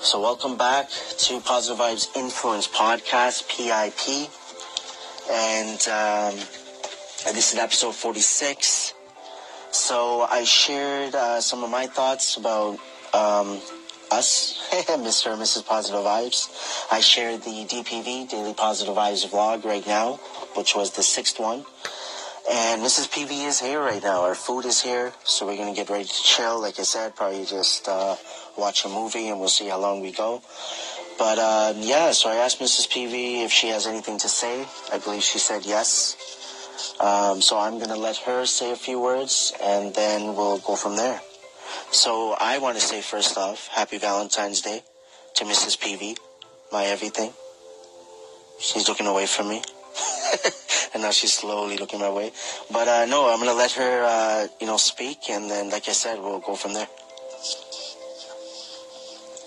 So 0.00 0.20
welcome 0.20 0.56
back 0.56 0.88
to 1.18 1.40
Positive 1.40 1.78
Vibes 1.78 2.16
Influence 2.16 2.66
Podcast, 2.66 3.48
PIP. 3.48 4.28
And, 5.30 5.88
um, 5.88 6.34
this 7.32 7.52
is 7.52 7.58
episode 7.60 7.94
46. 7.94 8.94
So 9.70 10.22
I 10.22 10.42
shared 10.42 11.14
uh, 11.14 11.40
some 11.40 11.62
of 11.62 11.70
my 11.70 11.86
thoughts 11.86 12.36
about 12.36 12.78
um, 13.14 13.60
us, 14.10 14.68
Mr. 14.88 15.32
and 15.32 15.42
Mrs. 15.42 15.66
Positive 15.66 16.00
Vibes. 16.00 16.48
I 16.90 17.00
shared 17.00 17.42
the 17.42 17.66
DPV, 17.66 18.28
Daily 18.30 18.54
Positive 18.54 18.94
Vibes 18.94 19.26
vlog 19.28 19.64
right 19.64 19.86
now, 19.86 20.18
which 20.58 20.74
was 20.74 20.90
the 20.90 21.02
sixth 21.04 21.38
one. 21.38 21.64
And 22.50 22.82
Mrs. 22.82 23.06
PV 23.08 23.46
is 23.46 23.60
here 23.60 23.80
right 23.80 24.02
now. 24.02 24.22
Our 24.22 24.34
food 24.34 24.64
is 24.64 24.82
here, 24.82 25.12
so 25.22 25.46
we're 25.46 25.56
gonna 25.56 25.74
get 25.74 25.88
ready 25.88 26.04
to 26.04 26.22
chill. 26.22 26.60
Like 26.60 26.80
I 26.80 26.82
said, 26.82 27.14
probably 27.14 27.44
just 27.44 27.86
uh, 27.86 28.16
watch 28.56 28.84
a 28.84 28.88
movie, 28.88 29.28
and 29.28 29.38
we'll 29.38 29.48
see 29.48 29.68
how 29.68 29.78
long 29.78 30.00
we 30.00 30.10
go. 30.10 30.42
But 31.16 31.38
uh, 31.38 31.74
yeah, 31.76 32.10
so 32.10 32.28
I 32.28 32.36
asked 32.36 32.58
Mrs. 32.58 32.88
PV 32.88 33.44
if 33.44 33.52
she 33.52 33.68
has 33.68 33.86
anything 33.86 34.18
to 34.18 34.28
say. 34.28 34.66
I 34.92 34.98
believe 34.98 35.22
she 35.22 35.38
said 35.38 35.64
yes. 35.64 36.16
Um, 36.98 37.40
so 37.40 37.56
I'm 37.58 37.78
gonna 37.78 37.96
let 38.08 38.16
her 38.26 38.44
say 38.44 38.72
a 38.72 38.76
few 38.76 38.98
words, 39.00 39.52
and 39.62 39.94
then 39.94 40.34
we'll 40.34 40.58
go 40.58 40.74
from 40.74 40.96
there. 40.96 41.20
So 41.92 42.34
I 42.40 42.58
want 42.58 42.76
to 42.78 42.82
say 42.82 43.00
first 43.00 43.38
off, 43.38 43.68
Happy 43.68 43.98
Valentine's 43.98 44.60
Day 44.62 44.82
to 45.36 45.44
Mrs. 45.44 45.78
PV, 45.78 46.18
my 46.72 46.84
everything. 46.86 47.32
She's 48.58 48.88
looking 48.88 49.06
away 49.06 49.26
from 49.26 49.48
me. 49.48 49.62
and 50.94 51.02
now 51.02 51.10
she's 51.10 51.34
slowly 51.34 51.76
looking 51.76 52.00
my 52.00 52.10
way. 52.10 52.32
But 52.70 52.88
uh, 52.88 53.06
no, 53.06 53.32
I'm 53.32 53.38
gonna 53.38 53.54
let 53.54 53.72
her, 53.72 54.04
uh, 54.04 54.46
you 54.60 54.66
know, 54.66 54.76
speak, 54.76 55.30
and 55.30 55.50
then, 55.50 55.70
like 55.70 55.88
I 55.88 55.92
said, 55.92 56.18
we'll 56.20 56.40
go 56.40 56.54
from 56.54 56.74
there. 56.74 56.88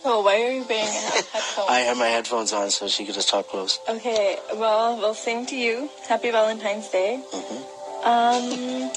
Oh, 0.03 0.23
why 0.23 0.41
are 0.41 0.51
you 0.51 0.65
wearing 0.67 0.87
headphones? 1.33 1.69
I 1.69 1.79
have 1.85 1.97
my 1.97 2.07
headphones 2.07 2.53
on, 2.53 2.71
so 2.71 2.87
she 2.87 3.05
could 3.05 3.13
just 3.13 3.29
talk 3.29 3.47
close. 3.47 3.79
Okay, 3.87 4.39
well, 4.55 4.97
well, 4.97 5.13
same 5.13 5.45
to 5.47 5.55
you. 5.55 5.89
Happy 6.07 6.31
Valentine's 6.31 6.89
Day. 6.89 7.21
hmm 7.31 8.07
Um, 8.07 8.91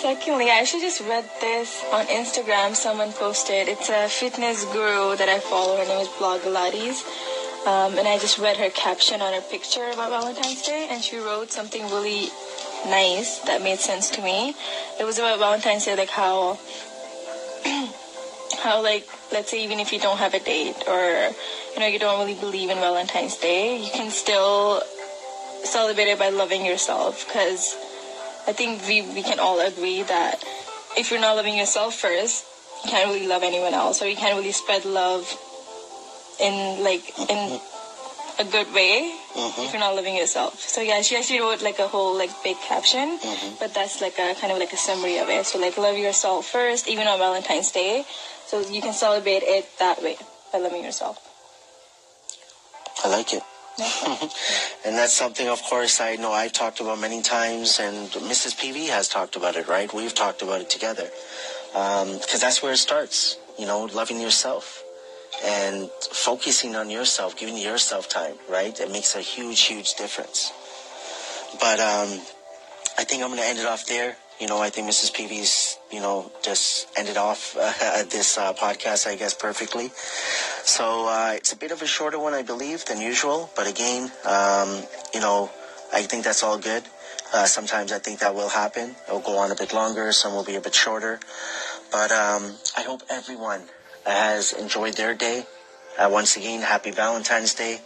Secondly, 0.00 0.50
I 0.50 0.58
actually 0.58 0.80
just 0.82 1.00
read 1.02 1.24
this 1.40 1.84
on 1.92 2.06
Instagram. 2.06 2.74
Someone 2.74 3.12
posted. 3.12 3.68
It's 3.68 3.88
a 3.88 4.08
fitness 4.08 4.64
guru 4.72 5.14
that 5.16 5.28
I 5.28 5.38
follow. 5.38 5.76
Her 5.76 5.84
name 5.84 6.00
is 6.00 6.08
Blog 6.18 6.40
Blogilates. 6.40 7.04
Um, 7.66 7.96
and 7.96 8.08
I 8.08 8.18
just 8.18 8.38
read 8.38 8.56
her 8.56 8.70
caption 8.70 9.22
on 9.22 9.32
her 9.32 9.40
picture 9.40 9.88
about 9.92 10.10
Valentine's 10.10 10.62
Day, 10.62 10.88
and 10.90 11.00
she 11.02 11.18
wrote 11.18 11.52
something 11.52 11.82
really 11.90 12.28
nice 12.88 13.38
that 13.46 13.62
made 13.62 13.78
sense 13.78 14.10
to 14.10 14.22
me. 14.22 14.54
It 14.98 15.04
was 15.04 15.18
about 15.18 15.38
Valentine's 15.38 15.84
Day, 15.84 15.96
like 15.96 16.10
how, 16.10 16.58
how 18.58 18.82
like, 18.82 19.06
let's 19.30 19.52
say 19.52 19.62
even 19.62 19.78
if 19.78 19.92
you 19.92 20.00
don't 20.00 20.18
have 20.18 20.34
a 20.34 20.40
date 20.40 20.74
or, 20.88 21.30
you 21.74 21.78
know, 21.78 21.86
you 21.86 22.00
don't 22.00 22.18
really 22.18 22.38
believe 22.40 22.68
in 22.68 22.78
Valentine's 22.78 23.36
Day, 23.36 23.80
you 23.80 23.90
can 23.92 24.10
still 24.10 24.82
celebrate 25.62 26.08
it 26.08 26.18
by 26.18 26.30
loving 26.30 26.66
yourself 26.66 27.24
because 27.28 27.76
I 28.48 28.52
think 28.52 28.82
we, 28.88 29.02
we 29.02 29.22
can 29.22 29.38
all 29.38 29.60
agree 29.60 30.02
that 30.02 30.42
if 30.96 31.12
you're 31.12 31.20
not 31.20 31.36
loving 31.36 31.56
yourself 31.56 31.94
first, 31.94 32.44
you 32.84 32.90
can't 32.90 33.08
really 33.08 33.28
love 33.28 33.44
anyone 33.44 33.72
else 33.72 34.02
or 34.02 34.08
you 34.08 34.16
can't 34.16 34.36
really 34.36 34.50
spread 34.50 34.84
love 34.84 35.38
in 36.40 36.82
like 36.82 37.02
in 37.28 37.60
a 38.38 38.44
good 38.44 38.72
way 38.72 39.12
if 39.12 39.36
mm-hmm. 39.36 39.72
you're 39.72 39.80
not 39.80 39.94
loving 39.94 40.16
yourself. 40.16 40.58
So 40.58 40.80
yeah, 40.80 41.02
she 41.02 41.16
actually 41.16 41.40
wrote 41.40 41.62
like 41.62 41.78
a 41.78 41.88
whole 41.88 42.16
like 42.16 42.30
big 42.42 42.56
caption, 42.60 43.18
mm-hmm. 43.18 43.56
but 43.58 43.74
that's 43.74 44.00
like 44.00 44.18
a 44.18 44.34
kind 44.34 44.52
of 44.52 44.58
like 44.58 44.72
a 44.72 44.76
summary 44.76 45.18
of 45.18 45.28
it. 45.28 45.46
So 45.46 45.58
like 45.58 45.76
love 45.76 45.98
yourself 45.98 46.46
first, 46.46 46.88
even 46.88 47.06
on 47.06 47.18
Valentine's 47.18 47.70
Day, 47.70 48.04
so 48.46 48.60
you 48.60 48.80
can 48.80 48.92
celebrate 48.92 49.42
it 49.42 49.66
that 49.78 50.02
way 50.02 50.16
by 50.52 50.58
loving 50.58 50.84
yourself. 50.84 51.18
I 53.04 53.08
like 53.08 53.32
it. 53.32 53.42
and 54.84 54.96
that's 54.96 55.14
something, 55.14 55.48
of 55.48 55.62
course, 55.62 56.00
I 56.00 56.16
know 56.16 56.30
I've 56.30 56.52
talked 56.52 56.80
about 56.80 57.00
many 57.00 57.22
times, 57.22 57.80
and 57.80 58.08
Mrs. 58.10 58.54
PV 58.54 58.90
has 58.90 59.08
talked 59.08 59.34
about 59.34 59.56
it, 59.56 59.66
right? 59.66 59.92
We've 59.92 60.14
talked 60.14 60.42
about 60.42 60.60
it 60.60 60.68
together. 60.68 61.08
Um, 61.74 62.12
because 62.18 62.40
that's 62.40 62.62
where 62.62 62.72
it 62.72 62.76
starts, 62.76 63.38
you 63.58 63.64
know, 63.64 63.84
loving 63.86 64.20
yourself 64.20 64.81
and 65.44 65.90
focusing 66.12 66.76
on 66.76 66.90
yourself, 66.90 67.36
giving 67.36 67.56
yourself 67.56 68.08
time, 68.08 68.34
right? 68.48 68.78
It 68.78 68.90
makes 68.90 69.16
a 69.16 69.20
huge, 69.20 69.60
huge 69.62 69.94
difference. 69.94 70.52
But 71.60 71.80
um, 71.80 72.20
I 72.98 73.04
think 73.04 73.22
I'm 73.22 73.28
going 73.28 73.40
to 73.40 73.46
end 73.46 73.58
it 73.58 73.66
off 73.66 73.86
there. 73.86 74.16
You 74.40 74.48
know, 74.48 74.60
I 74.60 74.70
think 74.70 74.88
Mrs. 74.88 75.12
PV's, 75.12 75.78
you 75.92 76.00
know, 76.00 76.32
just 76.42 76.88
ended 76.96 77.16
off 77.16 77.56
uh, 77.60 78.02
this 78.04 78.38
uh, 78.38 78.52
podcast, 78.54 79.06
I 79.06 79.16
guess, 79.16 79.34
perfectly. 79.34 79.90
So 80.64 81.06
uh, 81.08 81.32
it's 81.36 81.52
a 81.52 81.56
bit 81.56 81.70
of 81.70 81.82
a 81.82 81.86
shorter 81.86 82.18
one, 82.18 82.34
I 82.34 82.42
believe, 82.42 82.84
than 82.84 83.00
usual. 83.00 83.50
But 83.54 83.68
again, 83.68 84.10
um, 84.24 84.82
you 85.12 85.20
know, 85.20 85.50
I 85.92 86.02
think 86.02 86.24
that's 86.24 86.42
all 86.42 86.58
good. 86.58 86.82
Uh, 87.34 87.46
sometimes 87.46 87.92
I 87.92 87.98
think 87.98 88.20
that 88.20 88.34
will 88.34 88.50
happen. 88.50 88.94
It'll 89.08 89.20
go 89.20 89.38
on 89.38 89.50
a 89.50 89.54
bit 89.54 89.72
longer. 89.72 90.12
Some 90.12 90.34
will 90.34 90.44
be 90.44 90.56
a 90.56 90.60
bit 90.60 90.74
shorter. 90.74 91.18
But 91.90 92.12
um, 92.12 92.54
I 92.76 92.82
hope 92.82 93.02
everyone 93.08 93.62
has 94.06 94.52
enjoyed 94.52 94.94
their 94.94 95.14
day. 95.14 95.44
Uh, 95.98 96.08
once 96.10 96.36
again, 96.36 96.62
happy 96.62 96.90
Valentine's 96.90 97.54
Day. 97.54 97.80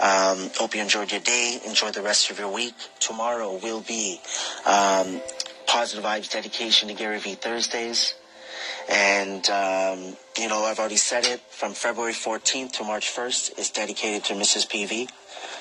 Um, 0.00 0.50
hope 0.56 0.74
you 0.74 0.82
enjoyed 0.82 1.12
your 1.12 1.20
day. 1.20 1.60
Enjoy 1.66 1.90
the 1.90 2.02
rest 2.02 2.30
of 2.30 2.38
your 2.38 2.52
week. 2.52 2.74
Tomorrow 2.98 3.60
will 3.62 3.80
be 3.80 4.20
um, 4.66 5.20
Positive 5.66 6.04
Vibes 6.04 6.30
Dedication 6.30 6.88
to 6.88 6.94
Gary 6.94 7.20
V 7.20 7.34
Thursdays. 7.34 8.14
And, 8.88 9.48
um, 9.50 10.16
you 10.38 10.48
know, 10.48 10.64
I've 10.64 10.78
already 10.78 10.96
said 10.96 11.26
it. 11.26 11.40
From 11.48 11.72
February 11.72 12.12
14th 12.12 12.72
to 12.72 12.84
March 12.84 13.10
1st 13.14 13.58
is 13.58 13.70
dedicated 13.70 14.24
to 14.24 14.34
Mrs. 14.34 14.68
PV. 14.68 15.08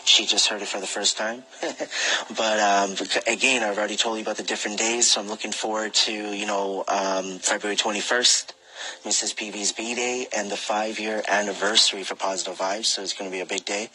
She 0.06 0.26
just 0.26 0.48
heard 0.48 0.62
it 0.62 0.68
for 0.68 0.82
the 0.82 0.88
first 0.88 1.18
time. 1.18 1.44
but 1.62 2.60
um, 2.60 2.96
again, 3.28 3.64
I've 3.64 3.78
already 3.78 3.96
told 3.96 4.18
you 4.18 4.24
about 4.24 4.38
the 4.38 4.44
different 4.44 4.78
days, 4.78 5.12
so 5.12 5.22
I'm 5.22 5.30
looking 5.30 5.52
forward 5.52 5.94
to, 5.94 6.12
you 6.12 6.46
know, 6.46 6.84
um, 6.88 7.40
February 7.40 7.78
21st. 7.78 8.52
Mrs. 9.04 9.36
PV's 9.36 9.72
B-Day 9.72 10.28
and 10.36 10.50
the 10.50 10.58
five-year 10.58 11.24
anniversary 11.28 12.04
for 12.04 12.16
Positive 12.16 12.58
Vibes, 12.58 12.86
so 12.86 13.02
it's 13.02 13.14
going 13.14 13.30
to 13.30 13.36
be 13.36 13.42
a 13.42 13.46
big 13.46 13.66
day. 13.66 13.90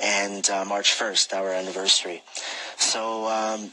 And 0.00 0.48
uh, 0.50 0.64
March 0.64 0.92
1st, 0.98 1.32
our 1.34 1.50
anniversary. 1.52 2.22
So 2.76 3.26
um, 3.28 3.72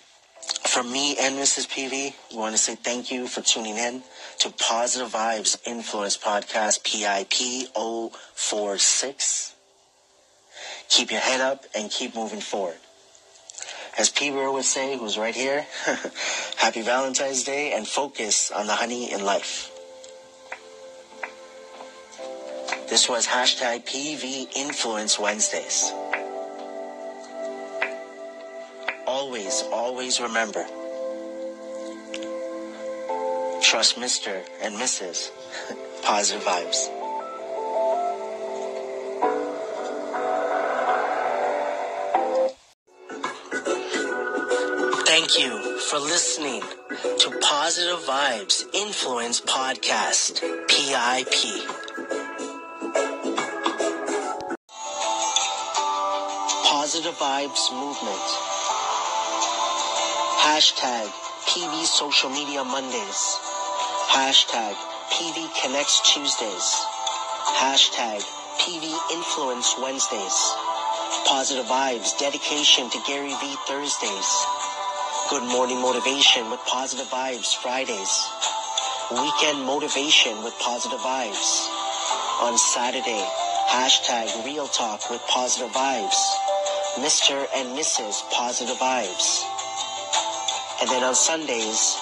me 0.91 1.17
and 1.19 1.35
Mrs. 1.35 1.67
PV, 1.67 2.13
we 2.31 2.37
want 2.37 2.55
to 2.55 2.61
say 2.61 2.75
thank 2.75 3.11
you 3.11 3.27
for 3.27 3.41
tuning 3.41 3.77
in 3.77 4.03
to 4.39 4.49
Positive 4.51 5.11
Vibes 5.11 5.57
Influence 5.65 6.17
Podcast, 6.17 6.83
PIP 6.83 7.69
046. 7.75 9.55
Keep 10.89 11.11
your 11.11 11.19
head 11.19 11.41
up 11.41 11.65
and 11.75 11.89
keep 11.89 12.15
moving 12.15 12.41
forward. 12.41 12.77
As 13.97 14.09
P. 14.09 14.29
Bear 14.29 14.51
would 14.51 14.63
say, 14.63 14.97
who's 14.97 15.17
right 15.17 15.35
here, 15.35 15.65
happy 16.57 16.83
Valentine's 16.83 17.43
Day 17.43 17.73
and 17.73 17.87
focus 17.87 18.51
on 18.51 18.67
the 18.67 18.73
honey 18.73 19.11
in 19.11 19.23
life. 19.25 19.71
This 22.89 23.09
was 23.09 23.27
hashtag 23.27 23.83
PV 23.83 24.55
Influence 24.55 25.19
Wednesdays. 25.19 25.91
Always, 29.05 29.61
always 29.73 30.21
remember. 30.21 30.65
Trust 33.61 33.97
Mr. 33.97 34.41
and 34.61 34.75
Mrs. 34.75 35.31
Positive 36.03 36.41
Vibes. 36.43 36.87
Thank 45.05 45.37
you 45.39 45.79
for 45.79 45.99
listening 45.99 46.61
to 46.61 47.39
Positive 47.41 47.99
Vibes 47.99 48.63
Influence 48.73 49.41
Podcast, 49.41 50.39
PIP. 50.69 51.86
Positive 56.97 57.19
Vibes 57.19 57.71
Movement. 57.73 58.27
Hashtag 60.41 61.05
PV 61.45 61.85
Social 61.85 62.31
Media 62.31 62.63
Mondays. 62.63 63.37
Hashtag 64.09 64.73
PV 65.13 65.61
Connects 65.61 66.01
Tuesdays. 66.11 66.67
Hashtag 67.61 68.25
PV 68.57 69.13
Influence 69.13 69.75
Wednesdays. 69.79 70.55
Positive 71.27 71.67
Vibes 71.67 72.17
Dedication 72.17 72.89
to 72.89 72.97
Gary 73.05 73.29
V 73.29 73.55
Thursdays. 73.67 74.29
Good 75.29 75.43
Morning 75.43 75.79
Motivation 75.79 76.49
with 76.49 76.59
Positive 76.65 77.05
Vibes 77.05 77.55
Fridays. 77.61 78.25
Weekend 79.11 79.63
Motivation 79.67 80.43
with 80.43 80.57
Positive 80.57 80.97
Vibes. 80.97 81.67
On 82.41 82.57
Saturday, 82.57 83.23
hashtag 83.69 84.43
Real 84.43 84.65
Talk 84.65 85.11
with 85.11 85.21
Positive 85.27 85.69
Vibes. 85.69 86.46
Mr. 86.97 87.45
and 87.55 87.77
Mrs. 87.77 88.27
Positive 88.31 88.75
Vibes. 88.77 89.43
And 90.81 90.89
then 90.89 91.03
on 91.03 91.13
Sundays, 91.13 91.95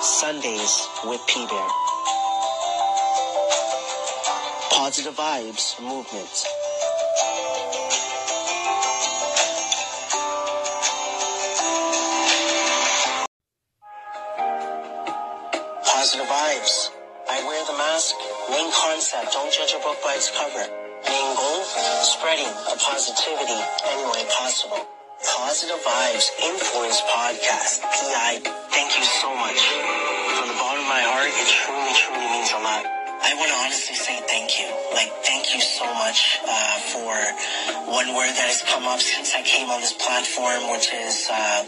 Sundays 0.00 0.88
with 1.04 1.24
P 1.28 1.46
Bear. 1.46 1.68
Positive 4.70 5.14
Vibes 5.14 5.80
Movement. 5.80 6.59
Vibes 25.80 26.28
Influence 26.44 27.00
Podcast. 27.08 27.80
PI, 27.80 28.44
thank 28.68 28.90
you 28.98 29.04
so 29.04 29.32
much. 29.32 29.56
From 30.36 30.52
the 30.52 30.58
bottom 30.60 30.84
of 30.84 30.90
my 30.92 31.00
heart, 31.00 31.32
it 31.32 31.48
truly, 31.48 31.94
truly 31.96 32.28
means 32.36 32.52
a 32.52 32.60
lot. 32.60 32.84
I 32.84 33.32
want 33.40 33.48
to 33.48 33.56
honestly 33.64 33.96
say 33.96 34.20
thank 34.28 34.60
you. 34.60 34.68
Like, 34.92 35.08
thank 35.24 35.54
you 35.56 35.60
so 35.60 35.88
much 35.96 36.36
uh, 36.44 36.76
for 36.92 37.08
one 37.88 38.12
word 38.12 38.28
that 38.28 38.48
has 38.52 38.60
come 38.60 38.84
up 38.84 39.00
since 39.00 39.32
I 39.32 39.40
came 39.40 39.72
on 39.72 39.80
this 39.80 39.96
platform, 39.96 40.68
which 40.76 40.92
is 40.92 41.32
uh, 41.32 41.64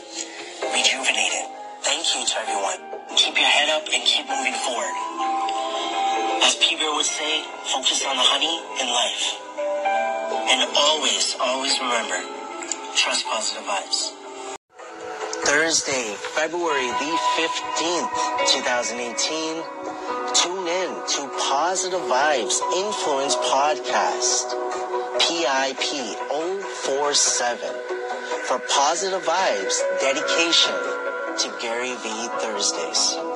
rejuvenated. 0.77 1.49
Thank 1.81 2.13
you 2.13 2.29
to 2.29 2.35
everyone. 2.45 2.81
Keep 3.17 3.41
your 3.41 3.49
head 3.49 3.73
up 3.73 3.89
and 3.89 4.01
keep 4.05 4.29
moving 4.29 4.57
forward. 4.61 4.93
As 6.45 6.53
P. 6.61 6.77
Bear 6.77 6.93
would 6.93 7.09
say, 7.09 7.41
focus 7.73 8.05
on 8.05 8.17
the 8.21 8.27
honey 8.29 8.61
in 8.77 8.89
life. 8.93 9.25
And 10.53 10.69
always, 10.77 11.37
always 11.41 11.73
remember, 11.81 12.42
trust 12.95 13.27
positive 13.27 13.65
vibes. 13.65 14.13
Thursday, 15.45 16.15
February 16.35 16.87
the 16.87 17.19
15th, 17.37 18.11
2018. 18.47 19.63
Tune 20.35 20.67
in 20.69 20.89
to 21.09 21.29
Positive 21.51 22.01
Vibes 22.01 22.61
Influence 22.77 23.37
Podcast, 23.37 24.53
PIP 25.21 26.17
047, 26.85 27.71
for 28.45 28.59
Positive 28.71 29.23
Vibes 29.23 29.81
dedication 30.01 30.73
to 31.39 31.59
Gary 31.61 31.95
V 31.95 32.29
Thursdays. 32.41 33.32